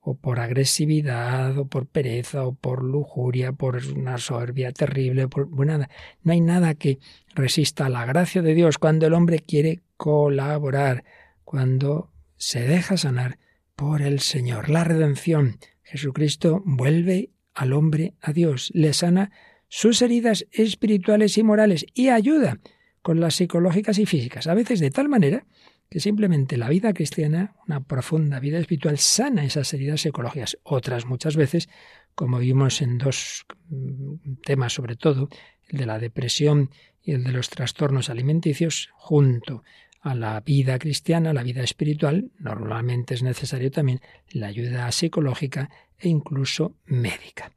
[0.00, 5.90] o por agresividad, o por pereza, o por lujuria, por una soberbia terrible, por nada.
[6.22, 7.00] No hay nada que
[7.34, 11.02] resista a la gracia de Dios cuando el hombre quiere colaborar,
[11.44, 13.38] cuando se deja sanar
[13.76, 14.70] por el Señor.
[14.70, 15.58] La redención.
[15.82, 19.30] Jesucristo vuelve al hombre a Dios, le sana
[19.68, 22.58] sus heridas espirituales y morales y ayuda
[23.02, 25.46] con las psicológicas y físicas, a veces de tal manera
[25.88, 30.58] que simplemente la vida cristiana, una profunda vida espiritual, sana esas heridas psicológicas.
[30.64, 31.68] Otras muchas veces,
[32.14, 35.28] como vimos en dos mm, temas sobre todo,
[35.68, 36.70] el de la depresión
[37.02, 39.62] y el de los trastornos alimenticios, junto
[40.06, 46.08] a la vida cristiana, la vida espiritual, normalmente es necesario también la ayuda psicológica e
[46.08, 47.50] incluso médica.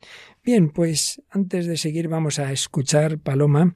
[0.44, 3.76] Bien, pues antes de seguir vamos a escuchar, Paloma,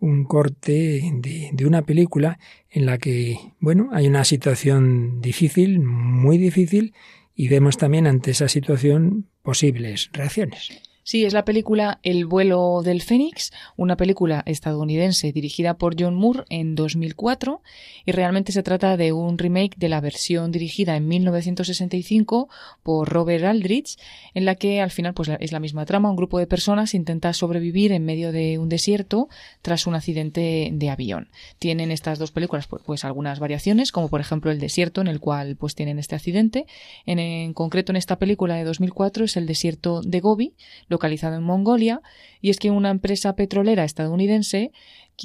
[0.00, 6.38] un corte de, de, una película en la que, bueno, hay una situación difícil, muy
[6.38, 6.94] difícil,
[7.36, 10.87] y vemos también ante esa situación posibles reacciones.
[11.10, 16.44] Sí, es la película El vuelo del Fénix, una película estadounidense dirigida por John Moore
[16.50, 17.62] en 2004
[18.04, 22.50] y realmente se trata de un remake de la versión dirigida en 1965
[22.82, 23.96] por Robert Aldrich,
[24.34, 27.32] en la que al final pues es la misma trama, un grupo de personas intenta
[27.32, 29.30] sobrevivir en medio de un desierto
[29.62, 31.30] tras un accidente de avión.
[31.58, 35.20] Tienen estas dos películas pues, pues algunas variaciones, como por ejemplo el desierto en el
[35.20, 36.66] cual pues tienen este accidente.
[37.06, 40.52] En, en concreto en esta película de 2004 es el desierto de Gobi,
[40.98, 42.00] localizado en Mongolia,
[42.40, 44.72] y es que una empresa petrolera estadounidense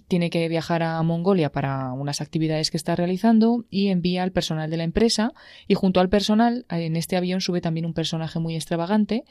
[0.08, 4.70] tiene que viajar a Mongolia para unas actividades que está realizando y envía al personal
[4.70, 5.34] de la empresa
[5.68, 9.24] y junto al personal en este avión sube también un personaje muy extravagante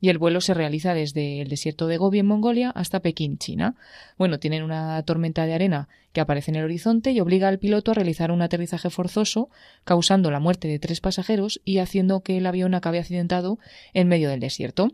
[0.00, 3.76] y el vuelo se realiza desde el desierto de Gobi en Mongolia hasta Pekín, China.
[4.18, 7.92] Bueno, tienen una tormenta de arena que aparece en el horizonte y obliga al piloto
[7.92, 9.48] a realizar un aterrizaje forzoso,
[9.84, 13.58] causando la muerte de tres pasajeros y haciendo que el avión acabe accidentado
[13.94, 14.90] en medio del desierto.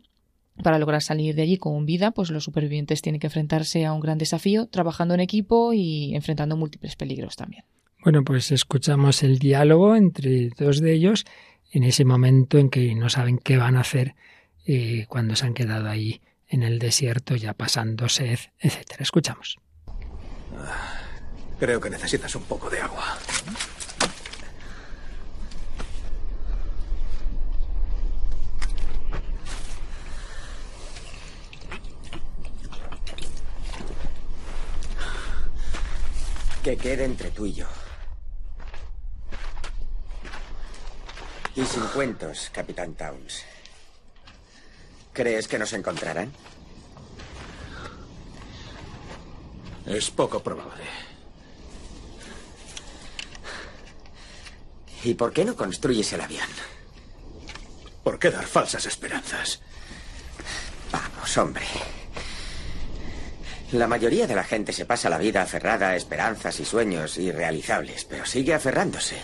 [0.63, 4.01] Para lograr salir de allí con vida, pues los supervivientes tienen que enfrentarse a un
[4.01, 7.65] gran desafío, trabajando en equipo y enfrentando múltiples peligros también.
[8.03, 11.25] Bueno, pues escuchamos el diálogo entre dos de ellos
[11.73, 14.15] en ese momento en que no saben qué van a hacer
[14.65, 19.03] eh, cuando se han quedado ahí en el desierto, ya pasando sed, etcétera.
[19.03, 19.59] Escuchamos.
[20.57, 21.01] Ah,
[21.59, 23.19] creo que necesitas un poco de agua.
[36.67, 37.69] Que quede entre tú y yo.
[41.55, 43.45] Y sin cuentos, Capitán Towns.
[45.13, 46.33] ¿Crees que nos encontrarán?
[49.87, 50.83] Es poco probable.
[55.05, 56.49] ¿Y por qué no construyes el avión?
[58.03, 59.61] ¿Por qué dar falsas esperanzas?
[60.91, 61.65] Vamos, hombre.
[63.77, 68.07] La mayoría de la gente se pasa la vida aferrada a esperanzas y sueños irrealizables,
[68.07, 69.21] pero sigue aferrándose.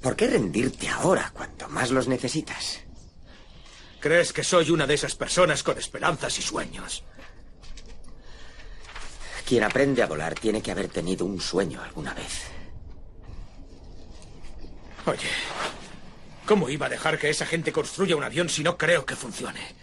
[0.00, 2.80] ¿Por qué rendirte ahora cuanto más los necesitas?
[4.00, 7.04] ¿Crees que soy una de esas personas con esperanzas y sueños?
[9.46, 12.42] Quien aprende a volar tiene que haber tenido un sueño alguna vez.
[15.06, 15.28] Oye,
[16.46, 19.81] ¿cómo iba a dejar que esa gente construya un avión si no creo que funcione?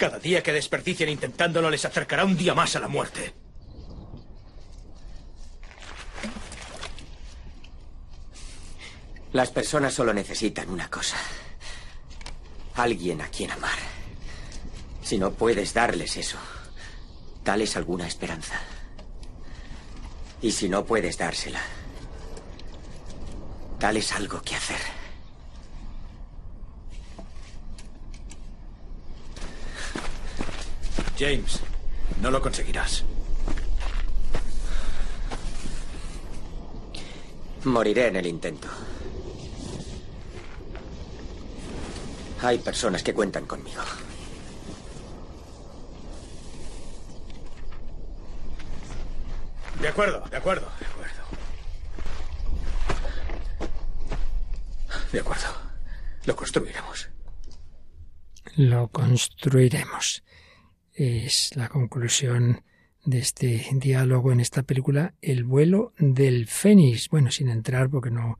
[0.00, 3.34] Cada día que desperdicien intentándolo les acercará un día más a la muerte.
[9.34, 11.18] Las personas solo necesitan una cosa.
[12.76, 13.78] Alguien a quien amar.
[15.02, 16.38] Si no puedes darles eso,
[17.44, 18.58] dales alguna esperanza.
[20.40, 21.60] Y si no puedes dársela,
[23.78, 24.99] dales algo que hacer.
[31.20, 31.60] James,
[32.22, 33.04] no lo conseguirás.
[37.64, 38.68] Moriré en el intento.
[42.40, 43.82] Hay personas que cuentan conmigo.
[49.78, 51.22] De acuerdo, de acuerdo, de acuerdo.
[55.12, 55.48] De acuerdo.
[56.24, 57.10] Lo construiremos.
[58.56, 60.22] Lo construiremos.
[61.02, 62.60] Es la conclusión
[63.06, 67.08] de este diálogo en esta película, El vuelo del Fénix.
[67.08, 68.38] Bueno, sin entrar porque no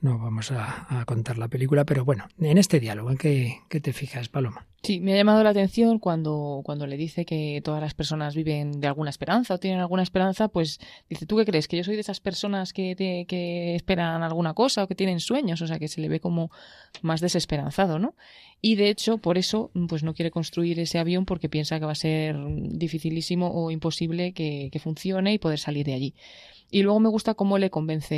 [0.00, 4.28] no vamos a, contar la película, pero bueno, en este diálogo, ¿en qué, te fijas,
[4.28, 4.66] Paloma?
[4.82, 8.80] Sí, me ha llamado la atención cuando, cuando le dice que todas las personas viven
[8.80, 11.68] de alguna esperanza o tienen alguna esperanza, pues dice, ¿tú qué crees?
[11.68, 15.60] ¿Que yo soy de esas personas que, que esperan alguna cosa o que tienen sueños?
[15.60, 16.50] O sea, que se le ve como
[17.02, 18.14] más desesperanzado, ¿no?
[18.62, 21.92] Y de hecho, por eso, pues no quiere construir ese avión porque piensa que va
[21.92, 22.36] a ser
[22.70, 26.14] dificilísimo o imposible que funcione y poder salir de allí.
[26.70, 28.16] Y luego me gusta cómo le convence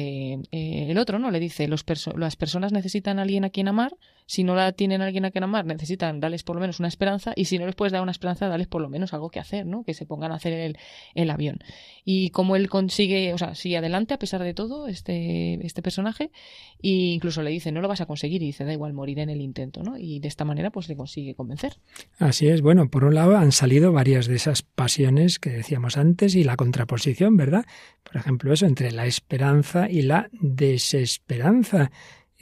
[0.50, 1.30] eh, el otro, ¿no?
[1.30, 1.84] Le dice, los
[2.16, 3.96] las personas necesitan a alguien a quien amar,
[4.32, 7.34] si no la tienen alguien a quien amar, necesitan darles por lo menos una esperanza,
[7.36, 9.66] y si no les puedes dar una esperanza, darles por lo menos algo que hacer,
[9.66, 9.84] ¿no?
[9.84, 10.78] Que se pongan a hacer el,
[11.14, 11.58] el avión.
[12.02, 16.30] Y cómo él consigue, o sea, sigue adelante a pesar de todo este, este personaje,
[16.82, 19.28] e incluso le dice, no lo vas a conseguir, y dice, da igual, morir en
[19.28, 19.98] el intento, ¿no?
[19.98, 21.76] Y de esta manera, pues le consigue convencer.
[22.18, 26.34] Así es, bueno, por un lado han salido varias de esas pasiones que decíamos antes
[26.36, 27.66] y la contraposición, ¿verdad?
[28.02, 31.90] Por ejemplo, eso entre la esperanza y la desesperanza,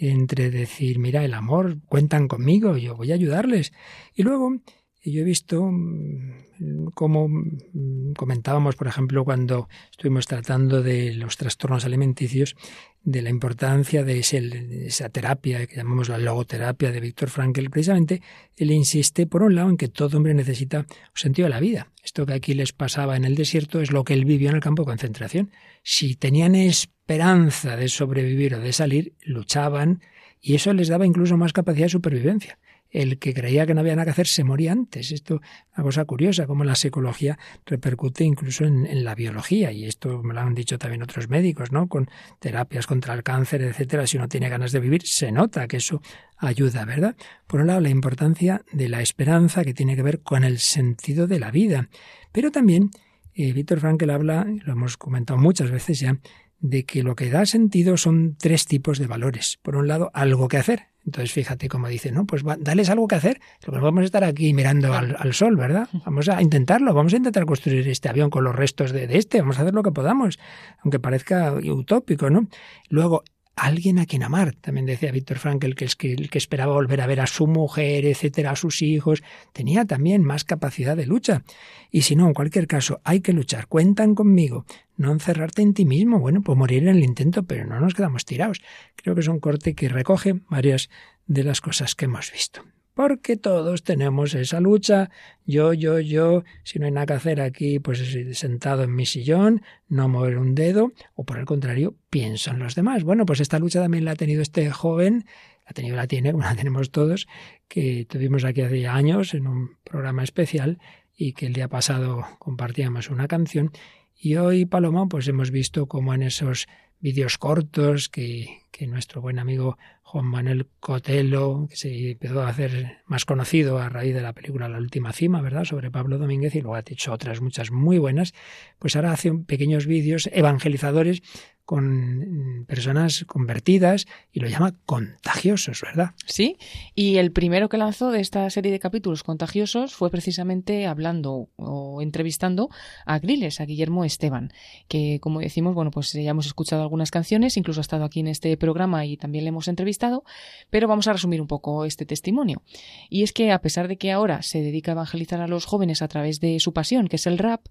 [0.01, 3.73] entre decir, mira, el amor, cuentan conmigo, yo voy a ayudarles.
[4.15, 4.59] Y luego
[5.03, 11.85] yo he visto mm, como mm, comentábamos, por ejemplo, cuando estuvimos tratando de los trastornos
[11.85, 12.55] alimenticios,
[13.03, 18.21] de la importancia de, esa terapia que llamamos la logoterapia de Víctor Frankl, precisamente
[18.57, 21.91] él insiste, por un lado, en que todo hombre necesita un sentido de la vida.
[22.05, 24.63] Esto que aquí les pasaba en el desierto es lo que él vivió en el
[24.63, 25.51] campo de concentración.
[25.83, 30.03] Si tenían esperanza de sobrevivir o de salir, luchaban
[30.43, 32.59] y eso les daba incluso más capacidad de supervivencia
[32.91, 35.13] el que creía que no había nada que hacer se moría antes.
[35.13, 40.23] Esto es una cosa curiosa, cómo la psicología repercute incluso en, la biología, y esto
[40.23, 41.89] me lo han dicho también otros médicos, ¿no?
[41.89, 45.79] Con terapias contra el cáncer, etcétera, si uno tiene ganas de vivir, se nota que
[45.79, 46.03] eso
[46.37, 47.17] ayuda, ¿verdad?
[47.47, 51.27] Por un lado, la importancia de la esperanza que tiene que ver con el sentido
[51.27, 51.89] de la vida,
[52.33, 52.91] pero también
[53.35, 56.19] eh, Víctor Frankl habla, lo hemos comentado muchas veces ya,
[56.59, 59.59] de que lo que da sentido son tres tipos de valores.
[59.63, 60.90] Por un lado, algo que hacer.
[61.07, 63.41] Entonces, fíjate cómo dice, no, pues dales algo que hacer.
[63.67, 65.89] Lo que vamos a estar aquí mirando al, sol, ¿verdad?
[66.05, 69.41] Vamos a intentarlo, vamos a intentar construir este avión con los restos de, de, este,
[69.41, 70.39] vamos a hacer lo que podamos,
[70.83, 72.47] aunque parezca utópico, ¿no?
[72.89, 73.25] Luego,
[73.61, 74.55] alguien a quien amar.
[74.55, 77.47] También decía Víctor Frankl que, es que el que esperaba volver a ver a su
[77.47, 81.43] mujer, etcétera, a sus hijos, tenía también más capacidad de lucha.
[81.91, 83.67] Y si no, en cualquier caso, hay que luchar.
[83.67, 84.65] Cuentan conmigo.
[84.97, 86.19] No encerrarte en ti mismo.
[86.19, 88.61] Bueno, pues morir en el intento, pero no nos quedamos tirados.
[88.97, 90.91] Creo que es un corte que recoge varias
[91.27, 92.63] de las cosas que hemos visto
[92.95, 95.11] porque todos tenemos esa lucha,
[95.47, 98.01] yo, yo, yo, si no hay nada que hacer aquí, pues
[98.33, 102.75] sentado en mi sillón, no mover un dedo, o por el contrario, pienso en los
[102.75, 103.05] demás.
[103.05, 105.25] Bueno, pues esta lucha también la ha tenido este joven,
[105.65, 107.29] la ha la tiene, la tenemos todos,
[107.69, 110.79] que tuvimos aquí hace años en un programa especial
[111.17, 113.71] y que el día pasado compartíamos una canción.
[114.17, 116.67] Y hoy, Paloma, pues hemos visto cómo en esos
[117.01, 123.27] vídeos cortos que, nuestro buen amigo Juan Manuel Cotelo, que se empezó a hacer más
[123.27, 126.77] conocido a raíz de la película La Última Cima, ¿verdad?, sobre Pablo Domínguez, y luego
[126.77, 128.33] ha hecho otras muchas muy buenas,
[128.79, 131.23] pues ahora hace pequeños vídeos evangelizadores
[131.71, 136.11] con personas convertidas y lo llama contagiosos, ¿verdad?
[136.27, 136.57] Sí,
[136.97, 142.03] y el primero que lanzó de esta serie de capítulos contagiosos fue precisamente hablando o
[142.03, 142.71] entrevistando
[143.07, 144.53] a Griles, a Guillermo Esteban,
[144.89, 148.27] que como decimos, bueno, pues ya hemos escuchado algunas canciones, incluso ha estado aquí en
[148.27, 150.25] este programa y también le hemos entrevistado,
[150.71, 152.63] pero vamos a resumir un poco este testimonio.
[153.09, 156.03] Y es que a pesar de que ahora se dedica a evangelizar a los jóvenes
[156.03, 157.67] a través de su pasión, que es el rap,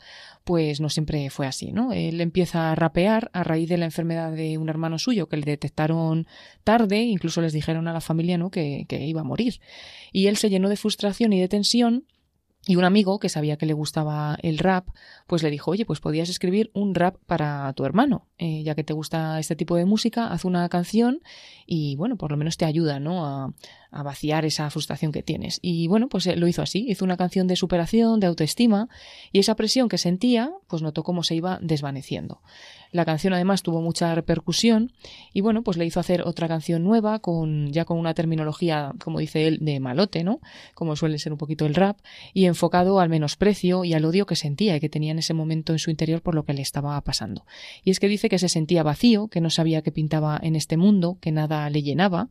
[0.46, 1.92] pues no siempre fue así, ¿no?
[1.92, 5.46] Él empieza a rapear a raíz de la enfermedad de un hermano suyo que le
[5.46, 6.26] detectaron
[6.64, 8.50] tarde, incluso les dijeron a la familia ¿no?
[8.50, 9.60] que, que iba a morir.
[10.14, 12.06] Y él se llenó de frustración y de tensión
[12.70, 14.90] y un amigo que sabía que le gustaba el rap,
[15.26, 18.84] pues le dijo, oye, pues podías escribir un rap para tu hermano, eh, ya que
[18.84, 21.24] te gusta este tipo de música, haz una canción
[21.66, 23.26] y bueno, por lo menos te ayuda, ¿no?
[23.26, 23.54] A,
[23.92, 25.60] a vaciar esa frustración que tienes.
[25.62, 28.88] Y bueno, pues eh, lo hizo así, hizo una canción de superación, de autoestima,
[29.32, 32.42] y esa presión que sentía, pues notó cómo se iba desvaneciendo.
[32.92, 34.92] La canción además tuvo mucha repercusión
[35.32, 39.20] y bueno, pues le hizo hacer otra canción nueva con ya con una terminología, como
[39.20, 40.40] dice él, de malote, ¿no?
[40.74, 42.00] Como suele ser un poquito el rap
[42.34, 45.72] y enfocado al menosprecio y al odio que sentía y que tenía en ese momento
[45.72, 47.46] en su interior por lo que le estaba pasando.
[47.84, 50.76] Y es que dice que se sentía vacío, que no sabía qué pintaba en este
[50.76, 52.30] mundo, que nada le llenaba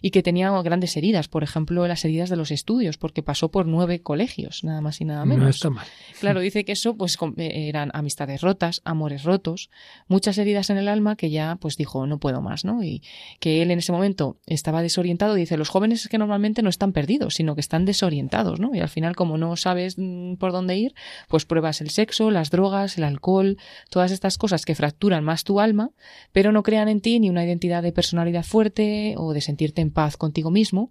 [0.00, 3.66] y que tenía grandes heridas, por ejemplo, las heridas de los estudios, porque pasó por
[3.66, 5.44] nueve colegios, nada más y nada menos.
[5.44, 5.86] No está mal.
[6.20, 9.70] Claro, dice que eso pues eh, eran amistades rotas, amores rotos,
[10.08, 12.82] muchas heridas en el alma que ya pues dijo no puedo más, ¿no?
[12.82, 13.02] Y
[13.40, 16.92] que él en ese momento estaba desorientado, dice, los jóvenes es que normalmente no están
[16.92, 18.74] perdidos, sino que están desorientados, ¿no?
[18.74, 20.94] Y al final como no sabes mm, por dónde ir,
[21.28, 23.58] pues pruebas el sexo, las drogas, el alcohol,
[23.90, 25.90] todas estas cosas que fracturan más tu alma,
[26.32, 29.92] pero no crean en ti ni una identidad de personalidad fuerte o de sentirte en
[29.92, 30.90] paz contigo mismo.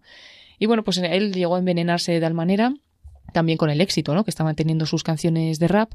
[0.57, 2.73] Y bueno, pues él llegó a envenenarse de tal manera
[3.33, 4.23] también con el éxito, ¿no?
[4.23, 5.91] Que estaban teniendo sus canciones de rap,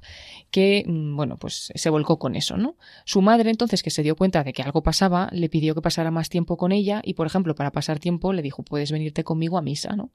[0.50, 2.76] que, mm, bueno, pues se volcó con eso, ¿no?
[3.06, 6.10] Su madre, entonces, que se dio cuenta de que algo pasaba, le pidió que pasara
[6.10, 9.56] más tiempo con ella y, por ejemplo, para pasar tiempo le dijo, puedes venirte conmigo
[9.56, 10.10] a misa, ¿no?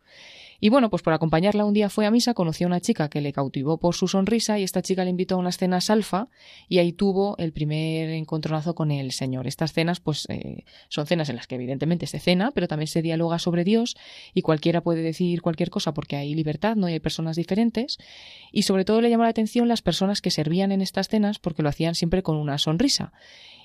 [0.60, 3.22] Y bueno, pues por acompañarla un día fue a misa, conoció a una chica que
[3.22, 6.30] le cautivó por su sonrisa y esta chica le invitó a unas cenas alfa
[6.70, 9.48] y ahí tuvo el primer encontronazo con el Señor.
[9.48, 13.02] Estas cenas, pues eh, son cenas en las que evidentemente se cena, pero también se
[13.02, 13.98] dialoga sobre Dios
[14.34, 17.98] y cualquiera puede decir cualquier cosa porque hay libertad, no y hay personas diferentes.
[18.52, 21.64] Y sobre todo le llamó la atención las personas que servían en estas cenas porque
[21.64, 23.12] lo hacían siempre con una sonrisa.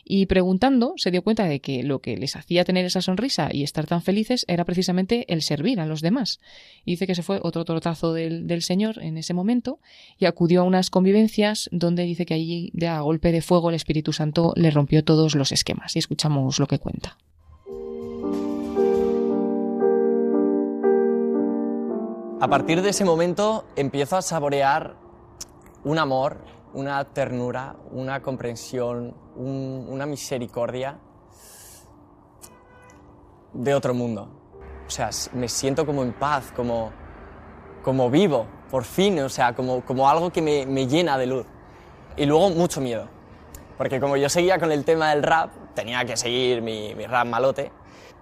[0.04, 3.62] Y preguntando, se dio cuenta de que lo que les hacía tener esa sonrisa y
[3.62, 6.40] estar tan felices era precisamente el servir a los demás.
[6.84, 9.78] Y dice que se fue otro trotazo del, del Señor en ese momento
[10.18, 13.76] y acudió a unas convivencias donde dice que allí, de a golpe de fuego, el
[13.76, 15.96] Espíritu Santo le rompió todos los esquemas.
[15.96, 17.16] Y escuchamos lo que cuenta.
[22.40, 24.96] A partir de ese momento empiezo a saborear
[25.84, 26.38] un amor
[26.74, 30.98] una ternura, una comprensión, una misericordia
[33.52, 34.28] de otro mundo.
[34.86, 36.90] O sea, me siento como en paz, como,
[37.82, 41.46] como vivo, por fin, o sea, como, como algo que me, llena de luz.
[42.16, 43.08] Y luego mucho miedo,
[43.78, 47.70] porque como yo seguía con el tema del rap, tenía que seguir mi, rap malote,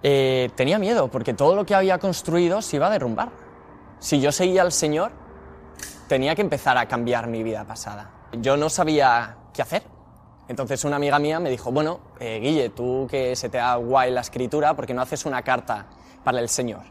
[0.03, 3.29] eh, tenía miedo, porque todo lo que había construido se iba a derrumbar.
[3.99, 5.11] Si yo seguía al Señor,
[6.07, 8.18] tenía que empezar a cambiar mi vida pasada.
[8.33, 9.83] Yo no sabía qué hacer.
[10.47, 14.11] Entonces una amiga mía me dijo, bueno, eh, Guille, tú que se te da guay
[14.11, 15.87] la escritura, ¿por qué no haces una carta
[16.23, 16.81] para el Señor?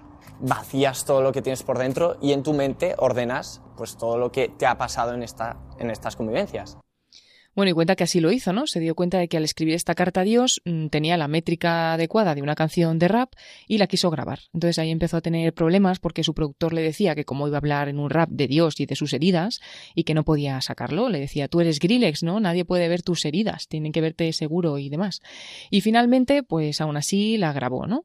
[0.41, 4.31] Vacías todo lo que tienes por dentro y en tu mente ordenas pues todo lo
[4.31, 6.79] que te ha pasado en, esta, en estas convivencias.
[7.59, 8.69] Bueno, y cuenta que así lo hizo, ¿no?
[8.69, 11.95] Se dio cuenta de que al escribir esta carta a Dios mm, tenía la métrica
[11.95, 13.33] adecuada de una canción de rap
[13.67, 14.43] y la quiso grabar.
[14.55, 17.59] Entonces ahí empezó a tener problemas porque su productor le decía que cómo iba a
[17.59, 19.59] hablar en un rap de Dios y de sus heridas
[19.97, 21.09] y que no podía sacarlo.
[21.09, 22.39] Le decía, tú eres Grillex, ¿no?
[22.39, 25.21] Nadie puede ver tus heridas, tienen que verte seguro y demás.
[25.69, 28.05] Y finalmente, pues aún así la grabó, ¿no?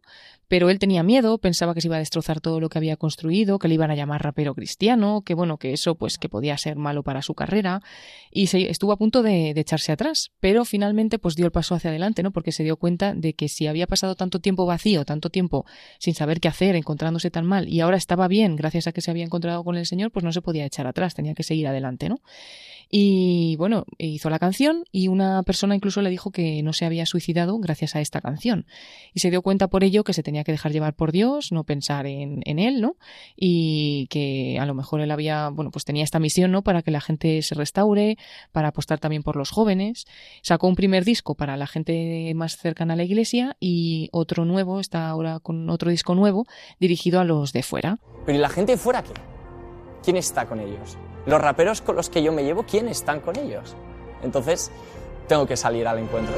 [0.53, 3.57] Pero él tenía miedo, pensaba que se iba a destrozar todo lo que había construido,
[3.57, 6.75] que le iban a llamar rapero cristiano, que bueno, que eso pues que podía ser
[6.75, 7.81] malo para su carrera
[8.29, 11.89] y se, estuvo a punto de, echarse atrás, pero finalmente pues dio el paso hacia
[11.89, 12.29] adelante, ¿no?
[12.29, 15.65] Porque se dio cuenta de que si había pasado tanto tiempo vacío, tanto tiempo
[15.97, 19.09] sin saber qué hacer, encontrándose tan mal y ahora estaba bien gracias a que se
[19.09, 22.09] había encontrado con el Señor, pues no se podía echar atrás, tenía que seguir adelante,
[22.09, 22.21] ¿no?
[22.95, 27.07] Y bueno, hizo la canción y una persona incluso le dijo que no se había
[27.07, 28.67] suicidado gracias a esta canción
[29.15, 31.63] y se dio cuenta por ello que se tenía que dejar llevar por Dios, no
[31.63, 32.95] pensar en, en él, ¿no?
[33.35, 36.61] Y que a lo mejor él había, bueno, pues tenía esta misión, ¿no?
[36.63, 38.17] Para que la gente se restaure,
[38.51, 40.05] para apostar también por los jóvenes.
[40.41, 44.79] Sacó un primer disco para la gente más cercana a la iglesia y otro nuevo,
[44.79, 46.45] está ahora con otro disco nuevo
[46.79, 47.99] dirigido a los de fuera.
[48.25, 49.13] Pero ¿y la gente de fuera qué?
[50.03, 50.97] ¿Quién está con ellos?
[51.25, 53.75] Los raperos con los que yo me llevo, ¿quién están con ellos?
[54.21, 54.71] Entonces,
[55.27, 56.35] tengo que salir al encuentro.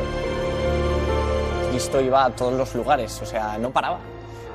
[1.75, 3.99] Iba a todos los lugares, o sea, no paraba,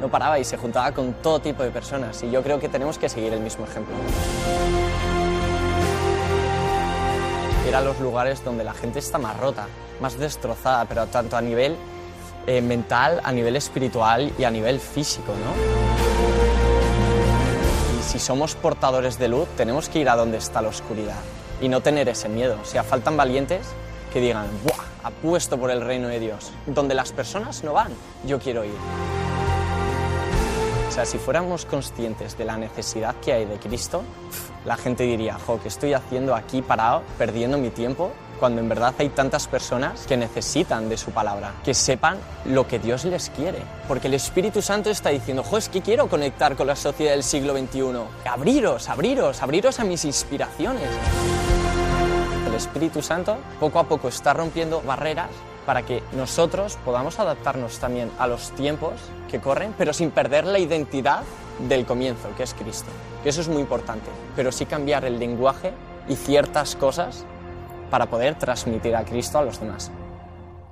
[0.01, 2.97] no paraba y se juntaba con todo tipo de personas y yo creo que tenemos
[2.97, 3.95] que seguir el mismo ejemplo.
[7.69, 9.67] Ir a los lugares donde la gente está más rota,
[10.01, 11.77] más destrozada, pero tanto a nivel
[12.47, 15.53] eh, mental, a nivel espiritual y a nivel físico, ¿no?
[17.99, 21.21] Y si somos portadores de luz, tenemos que ir a donde está la oscuridad
[21.61, 22.57] y no tener ese miedo.
[22.63, 23.67] O sea, faltan valientes
[24.13, 24.91] que digan, ¡buah!
[25.03, 26.53] Apuesto por el reino de Dios.
[26.67, 27.93] Donde las personas no van,
[28.27, 28.75] yo quiero ir.
[30.89, 34.03] O sea, si fuéramos conscientes de la necesidad que hay de Cristo,
[34.65, 38.11] la gente diría, jo, ¿qué estoy haciendo aquí parado, perdiendo mi tiempo?
[38.41, 42.79] Cuando en verdad hay tantas personas que necesitan de su palabra, que sepan lo que
[42.79, 43.59] Dios les quiere.
[43.87, 47.23] Porque el Espíritu Santo está diciendo, jo, es que quiero conectar con la sociedad del
[47.23, 48.29] siglo XXI.
[48.29, 50.89] Abriros, abriros, abriros a mis inspiraciones.
[52.61, 55.31] Espíritu Santo poco a poco está rompiendo barreras
[55.65, 58.93] para que nosotros podamos adaptarnos también a los tiempos
[59.31, 61.23] que corren, pero sin perder la identidad
[61.69, 62.91] del comienzo, que es Cristo.
[63.23, 65.73] Que eso es muy importante, pero sí cambiar el lenguaje
[66.09, 67.25] y ciertas cosas
[67.91, 69.91] para poder transmitir a Cristo a los demás.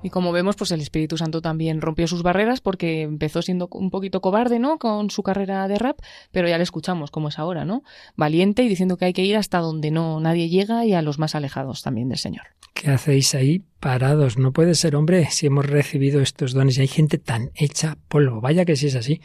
[0.03, 3.90] Y como vemos, pues el Espíritu Santo también rompió sus barreras porque empezó siendo un
[3.90, 4.78] poquito cobarde, ¿no?
[4.78, 5.99] Con su carrera de rap,
[6.30, 7.82] pero ya le escuchamos como es ahora, ¿no?
[8.16, 11.18] Valiente y diciendo que hay que ir hasta donde no nadie llega y a los
[11.18, 12.44] más alejados también del Señor.
[12.74, 14.38] ¿Qué hacéis ahí parados?
[14.38, 18.40] No puede ser, hombre, si hemos recibido estos dones y hay gente tan hecha polvo.
[18.40, 19.20] Vaya que sí es así.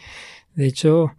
[0.55, 1.11] De hecho,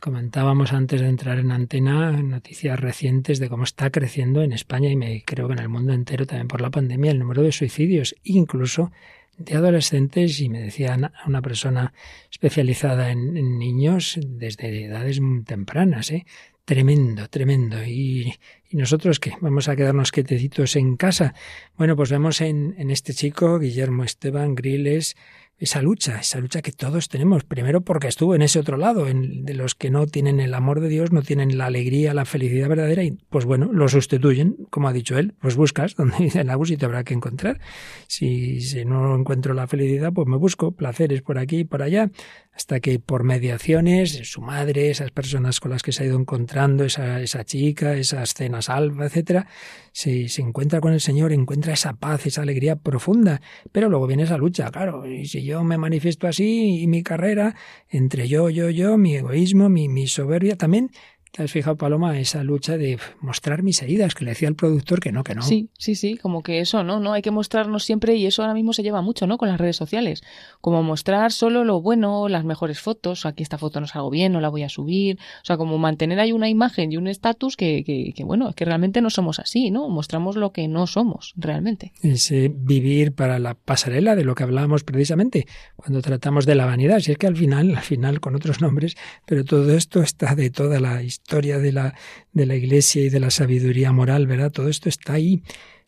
[0.00, 4.96] comentábamos antes de entrar en antena noticias recientes de cómo está creciendo en España y
[4.96, 8.14] me creo que en el mundo entero también por la pandemia el número de suicidios,
[8.22, 8.90] incluso
[9.36, 10.96] de adolescentes y me decía
[11.26, 11.92] una persona
[12.30, 16.26] especializada en, niños desde edades tempranas, ¿eh?
[16.64, 17.82] Tremendo, tremendo.
[17.82, 18.34] ¿Y,
[18.68, 19.32] ¿Y, nosotros qué?
[19.40, 21.34] ¿Vamos a quedarnos quietecitos en casa?
[21.78, 25.16] Bueno, pues vemos en, en este chico, Guillermo Esteban Griles,
[25.58, 29.54] esa lucha, esa lucha que todos tenemos, primero porque estuvo en ese otro lado, de
[29.54, 33.02] los que no tienen el amor de Dios, no tienen la alegría, la felicidad verdadera,
[33.02, 36.76] y pues bueno, lo sustituyen, como ha dicho él, pues buscas donde dice agua y
[36.76, 37.60] te habrá que encontrar.
[38.06, 42.10] Si, si no encuentro la felicidad, pues me busco placeres por aquí y por allá,
[42.52, 46.84] hasta que por mediaciones, su madre, esas personas con las que se ha ido encontrando,
[46.84, 49.46] esa, esa chica, esas cenas alba, etcétera,
[49.92, 53.40] se, se encuentra con el Señor, encuentra esa paz, esa alegría profunda,
[53.72, 57.56] pero luego viene esa lucha, claro, y si yo me manifiesto así y mi carrera,
[57.88, 60.90] entre yo, yo, yo, mi egoísmo, mi, mi soberbia, también
[61.32, 65.00] ¿Te has fijado, Paloma, esa lucha de mostrar mis heridas que le decía el productor
[65.00, 65.42] que no, que no?
[65.42, 67.00] Sí, sí, sí, como que eso, ¿no?
[67.00, 69.36] No hay que mostrarnos siempre y eso ahora mismo se lleva mucho, ¿no?
[69.36, 70.22] Con las redes sociales.
[70.60, 74.40] Como mostrar solo lo bueno, las mejores fotos, aquí esta foto no salgo bien, no
[74.40, 75.18] la voy a subir.
[75.42, 78.64] O sea, como mantener ahí una imagen y un estatus que, que, que, bueno, que
[78.64, 79.88] realmente no somos así, ¿no?
[79.88, 81.92] Mostramos lo que no somos realmente.
[82.02, 87.00] Ese vivir para la pasarela de lo que hablábamos precisamente cuando tratamos de la vanidad.
[87.00, 90.50] Si es que al final, al final con otros nombres, pero todo esto está de
[90.50, 91.94] toda la historia historia de la,
[92.32, 94.50] de la Iglesia y de la sabiduría moral, ¿verdad?
[94.50, 95.42] Todo esto está ahí.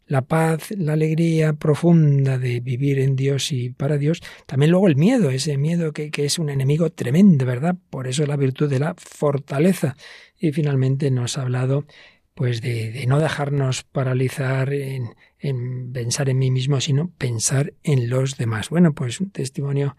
[0.07, 4.20] La paz, la alegría profunda de vivir en Dios y para Dios.
[4.47, 7.76] También luego el miedo, ese miedo que, que es un enemigo tremendo, ¿verdad?
[7.91, 9.97] Por eso la virtud de la fortaleza.
[10.37, 11.87] Y finalmente nos ha hablado
[12.35, 18.11] pues de, de no dejarnos paralizar en, en pensar en mí mismo, sino pensar en
[18.11, 18.68] los demás.
[18.68, 19.97] Bueno, pues un testimonio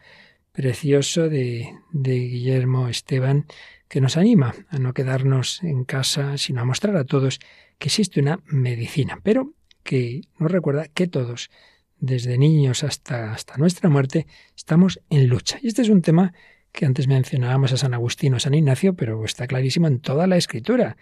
[0.51, 3.45] precioso de, de Guillermo Esteban
[3.91, 7.39] que nos anima a no quedarnos en casa, sino a mostrar a todos
[7.77, 11.51] que existe una medicina, pero que nos recuerda que todos,
[11.99, 15.59] desde niños hasta, hasta nuestra muerte, estamos en lucha.
[15.61, 16.33] Y este es un tema
[16.71, 20.37] que antes mencionábamos a San Agustín o San Ignacio, pero está clarísimo en toda la
[20.37, 20.95] escritura.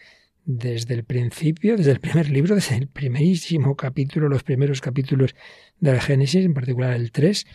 [0.46, 5.36] Desde el principio, desde el primer libro, desde el primerísimo capítulo, los primeros capítulos
[5.80, 7.46] del Génesis, en particular el 3,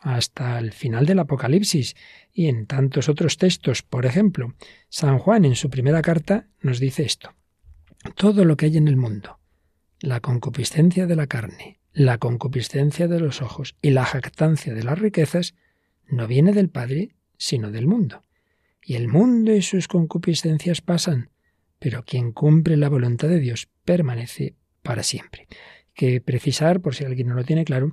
[0.00, 1.94] hasta el final del Apocalipsis
[2.32, 3.82] y en tantos otros textos.
[3.82, 4.54] Por ejemplo,
[4.88, 7.34] San Juan en su primera carta nos dice esto.
[8.16, 9.38] Todo lo que hay en el mundo,
[10.00, 14.98] la concupiscencia de la carne, la concupiscencia de los ojos y la jactancia de las
[14.98, 15.54] riquezas,
[16.06, 18.24] no viene del Padre, sino del mundo.
[18.82, 21.30] Y el mundo y sus concupiscencias pasan,
[21.78, 25.46] pero quien cumple la voluntad de Dios permanece para siempre.
[25.92, 27.92] Que precisar, por si alguien no lo tiene claro,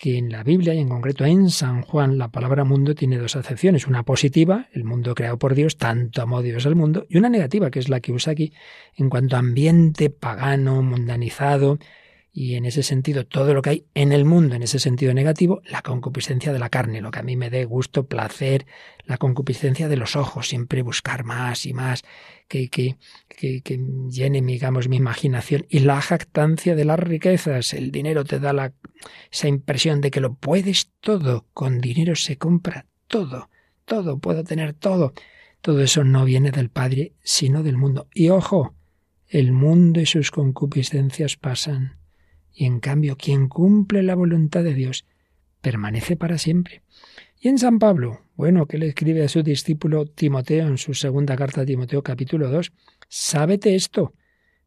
[0.00, 3.36] que en la Biblia y en concreto en San Juan la palabra mundo tiene dos
[3.36, 7.28] acepciones, una positiva, el mundo creado por Dios, tanto amó Dios al mundo, y una
[7.28, 8.54] negativa, que es la que usa aquí
[8.96, 11.78] en cuanto a ambiente pagano, mundanizado,
[12.32, 15.60] y en ese sentido todo lo que hay en el mundo, en ese sentido negativo,
[15.66, 18.66] la concupiscencia de la carne, lo que a mí me dé gusto, placer,
[19.04, 22.04] la concupiscencia de los ojos, siempre buscar más y más,
[22.48, 22.96] que, que,
[23.40, 23.80] que,
[24.10, 28.74] llene, digamos, mi imaginación, y la jactancia de las riquezas, el dinero te da la,
[29.32, 33.48] esa impresión de que lo puedes todo, con dinero se compra todo,
[33.84, 35.14] todo, puedo tener todo.
[35.62, 38.08] Todo eso no viene del Padre, sino del mundo.
[38.14, 38.74] Y ojo,
[39.26, 41.98] el mundo y sus concupiscencias pasan
[42.52, 45.06] y en cambio quien cumple la voluntad de Dios
[45.60, 46.82] permanece para siempre.
[47.42, 51.36] Y en San Pablo, bueno, que le escribe a su discípulo Timoteo en su segunda
[51.36, 52.70] carta a Timoteo capítulo 2,
[53.08, 54.12] sábete esto,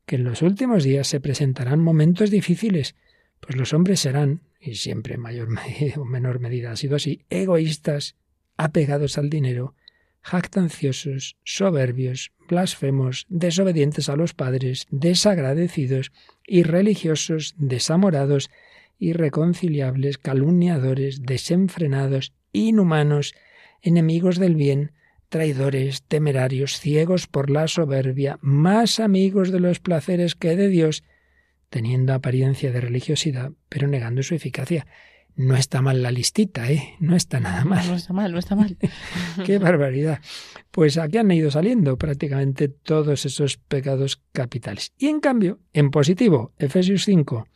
[0.08, 2.96] que en los últimos días se presentarán momentos difíciles,
[3.40, 5.50] pues los hombres serán, y siempre en mayor
[5.98, 8.16] o menor medida ha sido así, egoístas,
[8.58, 9.76] apegados al dinero,
[10.22, 16.12] jactanciosos, soberbios, blasfemos, desobedientes a los padres, desagradecidos,
[16.48, 18.50] irreligiosos, desamorados,
[18.98, 23.36] irreconciliables, calumniadores, desenfrenados, inhumanos,
[23.82, 24.94] enemigos del bien,
[25.30, 31.04] traidores, temerarios, ciegos por la soberbia, más amigos de los placeres que de Dios,
[31.70, 34.86] teniendo apariencia de religiosidad, pero negando su eficacia.
[35.36, 36.96] No está mal la listita, ¿eh?
[37.00, 37.88] No está nada mal.
[37.88, 38.78] No está mal, no está mal.
[39.46, 40.20] Qué barbaridad.
[40.70, 44.94] Pues aquí han ido saliendo prácticamente todos esos pecados capitales.
[45.00, 47.48] Y en cambio, en positivo, Efesios 5,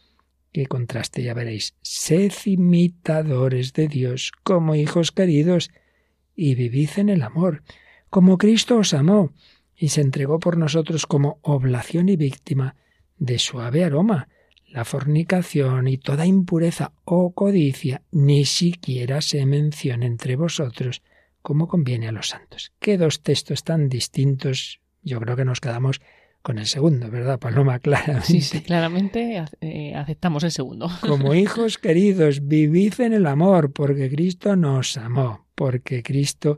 [0.58, 1.76] qué contraste ya veréis.
[1.84, 5.70] Sed imitadores de Dios como hijos queridos
[6.36, 7.62] y vivid en el amor,
[8.10, 9.34] como Cristo os amó
[9.76, 12.76] y se entregó por nosotros como oblación y víctima
[13.20, 14.30] de suave aroma
[14.70, 21.03] la fornicación y toda impureza o codicia ni siquiera se menciona entre vosotros
[21.43, 22.74] como conviene a los santos.
[22.80, 24.82] Qué dos textos tan distintos.
[25.03, 26.01] Yo creo que nos quedamos
[26.48, 27.78] con el segundo, ¿verdad, Paloma?
[27.80, 28.26] Claramente.
[28.26, 30.89] Sí, sí, claramente eh, aceptamos el segundo.
[31.02, 36.58] Como hijos queridos, vivid en el amor, porque Cristo nos amó, porque Cristo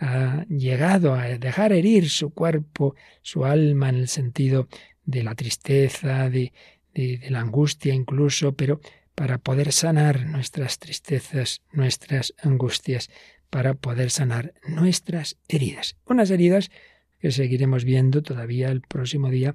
[0.00, 4.66] ha llegado a dejar herir su cuerpo, su alma, en el sentido
[5.04, 6.52] de la tristeza, de,
[6.92, 8.80] de, la angustia incluso, pero
[9.14, 13.08] para poder sanar nuestras tristezas, nuestras angustias,
[13.50, 15.94] para poder sanar nuestras heridas.
[16.06, 16.72] Unas heridas
[17.20, 19.54] que seguiremos viendo todavía el próximo día,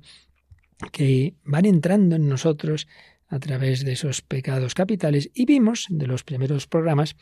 [0.92, 2.88] que van entrando en nosotros
[3.28, 7.16] a través de esos pecados capitales y vimos de los primeros programas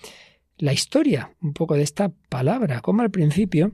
[0.58, 3.74] la historia un poco de esta palabra, como al principio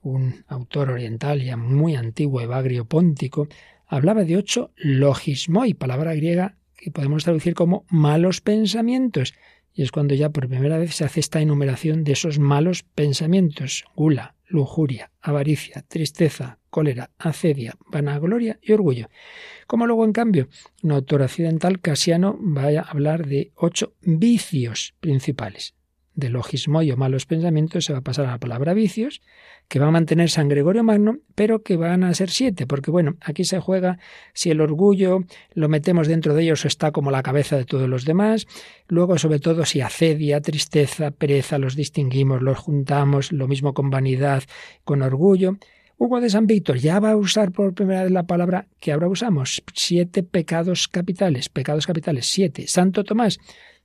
[0.00, 3.48] un autor oriental ya muy antiguo, Evagrio Póntico,
[3.86, 9.34] hablaba de ocho logismoi, palabra griega que podemos traducir como malos pensamientos.
[9.74, 13.84] Y es cuando ya por primera vez se hace esta enumeración de esos malos pensamientos.
[13.96, 19.08] Gula, lujuria, avaricia, tristeza, cólera, acedia, vanagloria y orgullo.
[19.66, 20.48] Como luego, en cambio,
[20.82, 25.77] un autor occidental, Casiano, va a hablar de ocho vicios principales
[26.18, 29.22] de logismo o malos pensamientos se va a pasar a la palabra vicios,
[29.68, 33.16] que va a mantener San Gregorio Magno, pero que van a ser siete, porque bueno,
[33.20, 33.98] aquí se juega
[34.34, 38.04] si el orgullo lo metemos dentro de ellos está como la cabeza de todos los
[38.04, 38.46] demás,
[38.88, 44.42] luego sobre todo si acedia, tristeza, pereza, los distinguimos, los juntamos, lo mismo con vanidad,
[44.84, 45.56] con orgullo.
[45.98, 49.08] Hugo de San Víctor ya va a usar por primera vez la palabra que ahora
[49.08, 52.66] usamos, siete pecados capitales, pecados capitales, siete.
[52.66, 53.38] Santo Tomás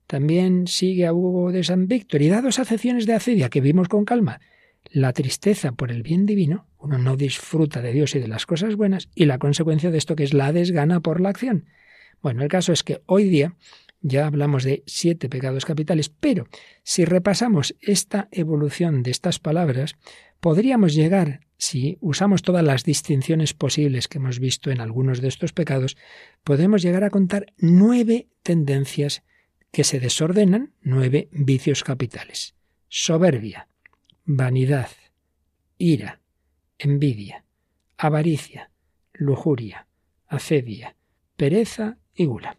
[0.08, 4.06] también sigue a Hugo de San Víctor y dados acepciones de acedia que vimos con
[4.06, 4.40] calma,
[4.92, 8.76] la tristeza por el bien divino, uno no disfruta de Dios y de las cosas
[8.76, 11.66] buenas, y la consecuencia de esto que es la desgana por la acción.
[12.22, 13.56] Bueno, el caso es que hoy día
[14.02, 16.48] ya hablamos de siete pecados capitales, pero
[16.84, 19.96] si repasamos esta evolución de estas palabras,
[20.40, 25.54] podríamos llegar, si usamos todas las distinciones posibles que hemos visto en algunos de estos
[25.54, 25.96] pecados,
[26.44, 29.24] podemos llegar a contar nueve tendencias
[29.74, 32.54] que se desordenan nueve vicios capitales.
[32.90, 33.68] Soberbia,
[34.24, 34.90] vanidad,
[35.80, 36.22] ira,
[36.78, 37.44] envidia,
[37.98, 38.70] avaricia,
[39.14, 39.88] lujuria,
[40.28, 40.96] acedia,
[41.36, 42.56] pereza y gula.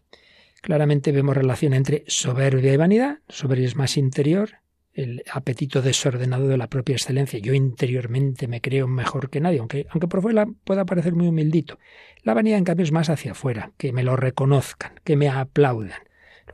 [0.61, 3.19] Claramente vemos relación entre soberbia y vanidad.
[3.29, 4.49] Soberbia es más interior,
[4.91, 7.39] el apetito desordenado de la propia excelencia.
[7.39, 11.79] Yo interiormente me creo mejor que nadie, aunque, aunque por fuera pueda parecer muy humildito.
[12.23, 16.01] La vanidad, en cambio, es más hacia afuera, que me lo reconozcan, que me aplaudan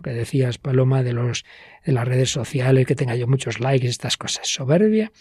[0.02, 1.45] que decías, Paloma, de, los,
[1.86, 4.47] de las redes sociales, que tenga yo muchos likes, estas cosas.
[4.47, 5.12] Soberbia,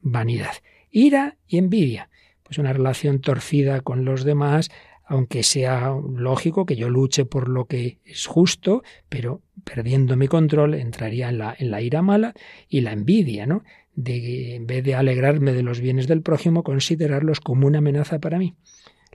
[0.00, 0.52] vanidad.
[0.90, 2.10] Ira y envidia.
[2.42, 4.70] Pues una relación torcida con los demás,
[5.04, 10.74] aunque sea lógico que yo luche por lo que es justo, pero perdiendo mi control
[10.74, 12.34] entraría en la, en la ira mala
[12.68, 13.64] y la envidia, ¿no?
[13.94, 18.38] De en vez de alegrarme de los bienes del prójimo, considerarlos como una amenaza para
[18.38, 18.54] mí.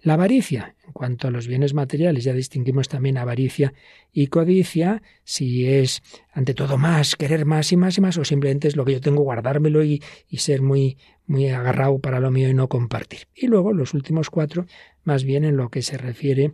[0.06, 3.74] La avaricia, en cuanto a los bienes materiales, ya distinguimos también avaricia
[4.14, 8.68] y codicia, si es ante todo más, querer más y más y más, o simplemente
[8.68, 12.48] es lo que yo tengo, guardármelo y, y ser muy, muy agarrado para lo mío
[12.48, 13.22] y no compartir.
[13.34, 14.68] Y luego los últimos cuatro,
[15.04, 16.54] más bien en lo que se refiere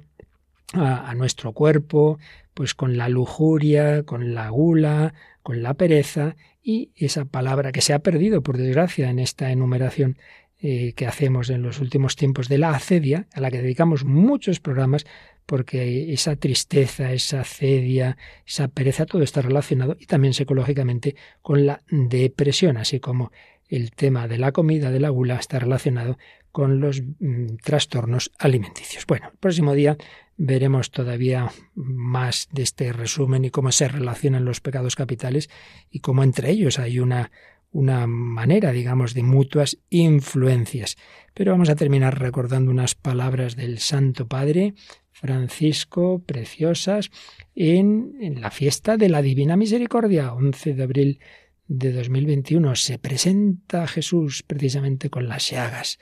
[0.72, 2.20] a, a nuestro cuerpo,
[2.54, 7.94] pues con la lujuria, con la gula, con la pereza y esa palabra que se
[7.94, 10.18] ha perdido, por desgracia, en esta enumeración
[10.62, 14.60] eh, que hacemos en los últimos tiempos de la acedia, a la que dedicamos muchos
[14.60, 15.06] programas,
[15.46, 21.82] porque esa tristeza, esa acedia, esa pereza, todo está relacionado y también psicológicamente con la
[21.90, 23.32] depresión, así como
[23.70, 26.18] el tema de la comida, de la gula, está relacionado
[26.52, 29.06] con los mm, trastornos alimenticios.
[29.08, 29.98] Bueno, el próximo día
[30.38, 35.50] veremos todavía más de este resumen y cómo se relacionan los pecados capitales
[35.90, 37.32] y cómo entre ellos hay una
[37.72, 40.98] una manera, digamos, de mutuas influencias.
[41.34, 44.74] Pero vamos a terminar recordando unas palabras del Santo Padre
[45.12, 47.12] Francisco, preciosas,
[47.56, 51.20] en, la fiesta de la Divina Misericordia, 11 de abril
[51.68, 52.76] de 2021.
[52.76, 56.00] Se presenta Jesús precisamente con las llagas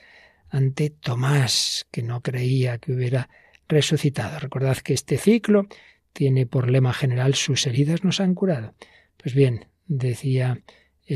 [0.50, 3.30] ante Tomás, que no creía que hubiera
[3.68, 4.40] resucitado.
[4.40, 5.68] Recordad que este ciclo
[6.14, 8.74] tiene por lema general sus heridas nos han curado.
[9.22, 10.62] Pues bien, decía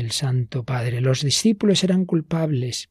[0.00, 1.00] el Santo Padre.
[1.00, 2.90] Los discípulos eran culpables,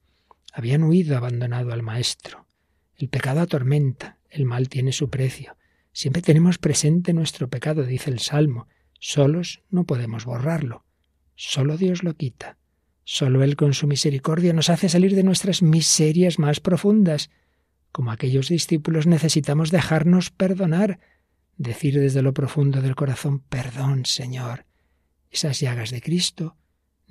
[0.54, 2.48] habían huido, abandonado al Maestro.
[2.96, 5.58] El pecado atormenta, el mal tiene su precio.
[5.92, 8.68] Siempre tenemos presente nuestro pecado, dice el Salmo.
[9.00, 10.86] Solos no podemos borrarlo.
[11.36, 12.58] Solo Dios lo quita.
[13.04, 17.30] Solo Él con su misericordia nos hace salir de nuestras miserias más profundas.
[17.92, 21.00] Como aquellos discípulos necesitamos dejarnos perdonar,
[21.58, 24.66] decir desde lo profundo del corazón, perdón, Señor.
[25.30, 26.56] Esas llagas de Cristo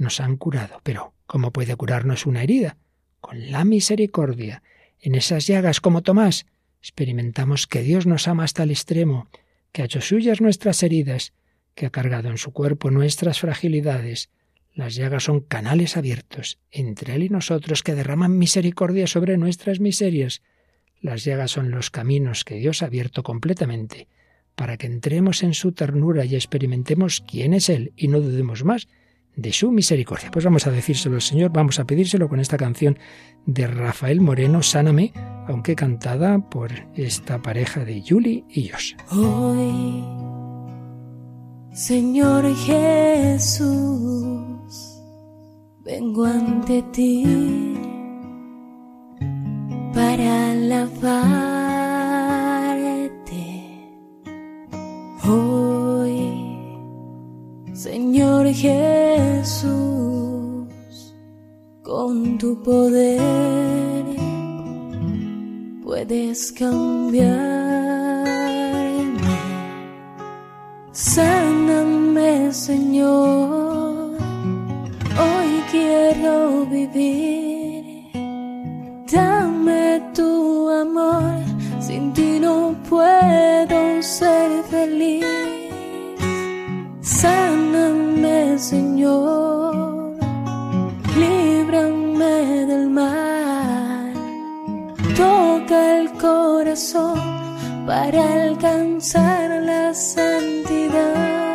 [0.03, 0.80] nos han curado.
[0.82, 2.76] Pero, ¿cómo puede curarnos una herida?
[3.20, 4.62] Con la misericordia.
[5.00, 6.46] En esas llagas, como Tomás,
[6.80, 9.28] experimentamos que Dios nos ama hasta el extremo,
[9.72, 11.32] que ha hecho suyas nuestras heridas,
[11.74, 14.28] que ha cargado en su cuerpo nuestras fragilidades.
[14.74, 20.42] Las llagas son canales abiertos entre Él y nosotros que derraman misericordia sobre nuestras miserias.
[21.00, 24.09] Las llagas son los caminos que Dios ha abierto completamente
[24.55, 28.88] para que entremos en su ternura y experimentemos quién es Él y no dudemos más
[29.36, 30.30] de su misericordia.
[30.30, 32.98] Pues vamos a decírselo al Señor, vamos a pedírselo con esta canción
[33.46, 35.12] de Rafael Moreno, Sáname,
[35.48, 38.94] aunque cantada por esta pareja de Julie y Josh.
[39.10, 40.04] Hoy,
[41.72, 43.62] Señor Jesús,
[45.84, 47.72] vengo ante ti
[49.94, 51.72] para alabarte.
[55.24, 55.71] Hoy,
[57.82, 59.58] Señor Jesús,
[61.82, 64.04] con tu poder
[65.82, 67.26] puedes cambiarme.
[70.92, 74.16] Sáname, Señor,
[75.24, 78.12] hoy quiero vivir.
[79.10, 81.34] Dame tu amor,
[81.80, 85.51] sin ti no puedo ser feliz.
[87.22, 90.16] Sáname, Señor,
[91.16, 94.12] líbrame del mal.
[95.16, 97.20] Toca el corazón
[97.86, 101.51] para alcanzar la santidad.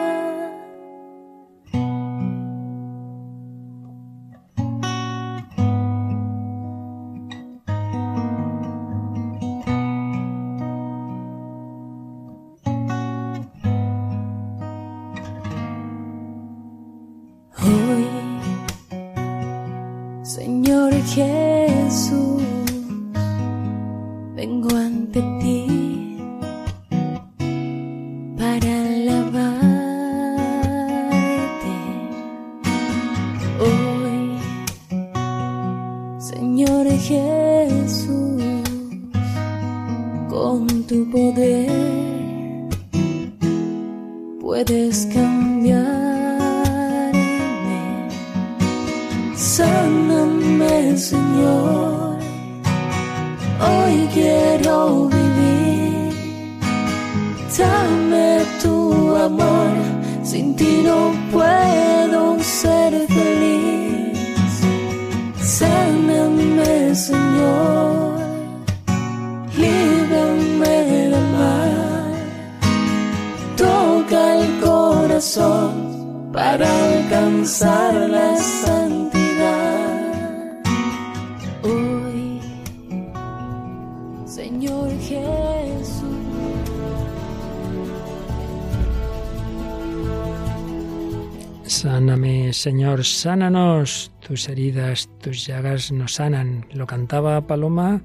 [92.58, 94.12] Señor, sánanos.
[94.20, 96.66] Tus heridas, tus llagas nos sanan.
[96.72, 98.02] Lo cantaba Paloma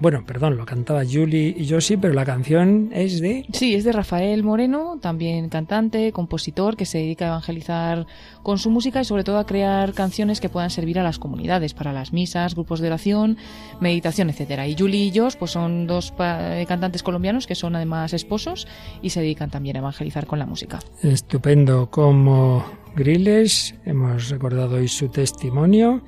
[0.00, 3.46] bueno, perdón, lo cantaba Julie y yo sí, pero la canción es de...
[3.52, 8.06] Sí, es de Rafael Moreno, también cantante, compositor, que se dedica a evangelizar
[8.42, 11.74] con su música y sobre todo a crear canciones que puedan servir a las comunidades,
[11.74, 13.36] para las misas, grupos de oración,
[13.80, 14.66] meditación, etcétera.
[14.66, 18.68] Y Julie y yo pues son dos eh, cantantes colombianos que son además esposos
[19.02, 20.78] y se dedican también a evangelizar con la música.
[21.02, 22.64] Estupendo, como
[22.94, 26.02] Griles, hemos recordado hoy su testimonio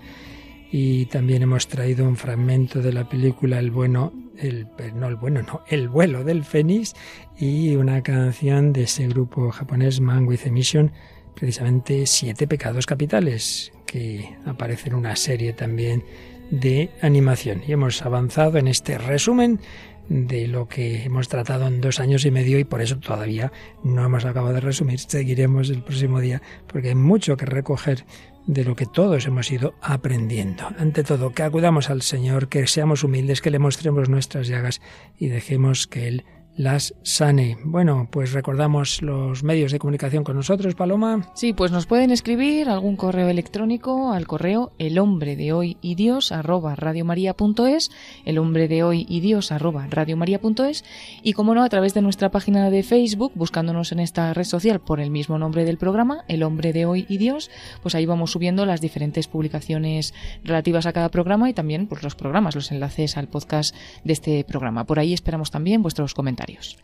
[0.70, 5.42] y también hemos traído un fragmento de la película El bueno, el no el bueno,
[5.42, 6.94] no, El vuelo del Fénix
[7.38, 10.92] y una canción de ese grupo japonés Man with a Mission,
[11.34, 16.04] precisamente Siete pecados capitales, que aparece en una serie también
[16.50, 17.62] de animación.
[17.66, 19.60] Y hemos avanzado en este resumen
[20.08, 23.52] de lo que hemos tratado en dos años y medio y por eso todavía
[23.84, 24.98] no hemos acabado de resumir.
[25.00, 28.04] Seguiremos el próximo día porque hay mucho que recoger
[28.48, 30.64] de lo que todos hemos ido aprendiendo.
[30.78, 34.80] Ante todo, que acudamos al Señor, que seamos humildes, que le mostremos nuestras llagas
[35.18, 36.24] y dejemos que Él
[36.58, 37.56] las sane.
[37.64, 41.30] Bueno, pues recordamos los medios de comunicación con nosotros, Paloma.
[41.34, 45.94] Sí, pues nos pueden escribir algún correo electrónico al correo el hombre de hoy y
[45.94, 47.90] Dios radiomaria.es,
[48.24, 50.84] el hombre de hoy y Dios arroba radiomaria.es
[51.22, 54.80] y como no a través de nuestra página de Facebook, buscándonos en esta red social
[54.80, 57.50] por el mismo nombre del programa, el hombre de hoy y Dios,
[57.82, 62.16] pues ahí vamos subiendo las diferentes publicaciones relativas a cada programa y también pues los
[62.16, 64.84] programas, los enlaces al podcast de este programa.
[64.84, 66.14] Por ahí esperamos también vuestros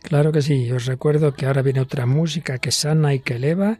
[0.01, 0.71] Claro que sí.
[0.71, 3.79] Os recuerdo que ahora viene otra música que sana y que eleva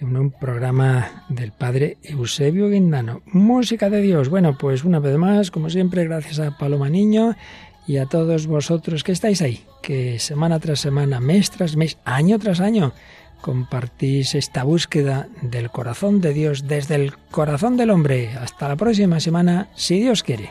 [0.00, 3.22] en un programa del padre Eusebio Guindano.
[3.26, 4.28] Música de Dios.
[4.28, 7.34] Bueno, pues una vez más, como siempre, gracias a Paloma Niño
[7.86, 12.38] y a todos vosotros que estáis ahí, que semana tras semana, mes tras mes, año
[12.38, 12.92] tras año,
[13.40, 18.30] compartís esta búsqueda del corazón de Dios desde el corazón del hombre.
[18.40, 20.50] Hasta la próxima semana, si Dios quiere.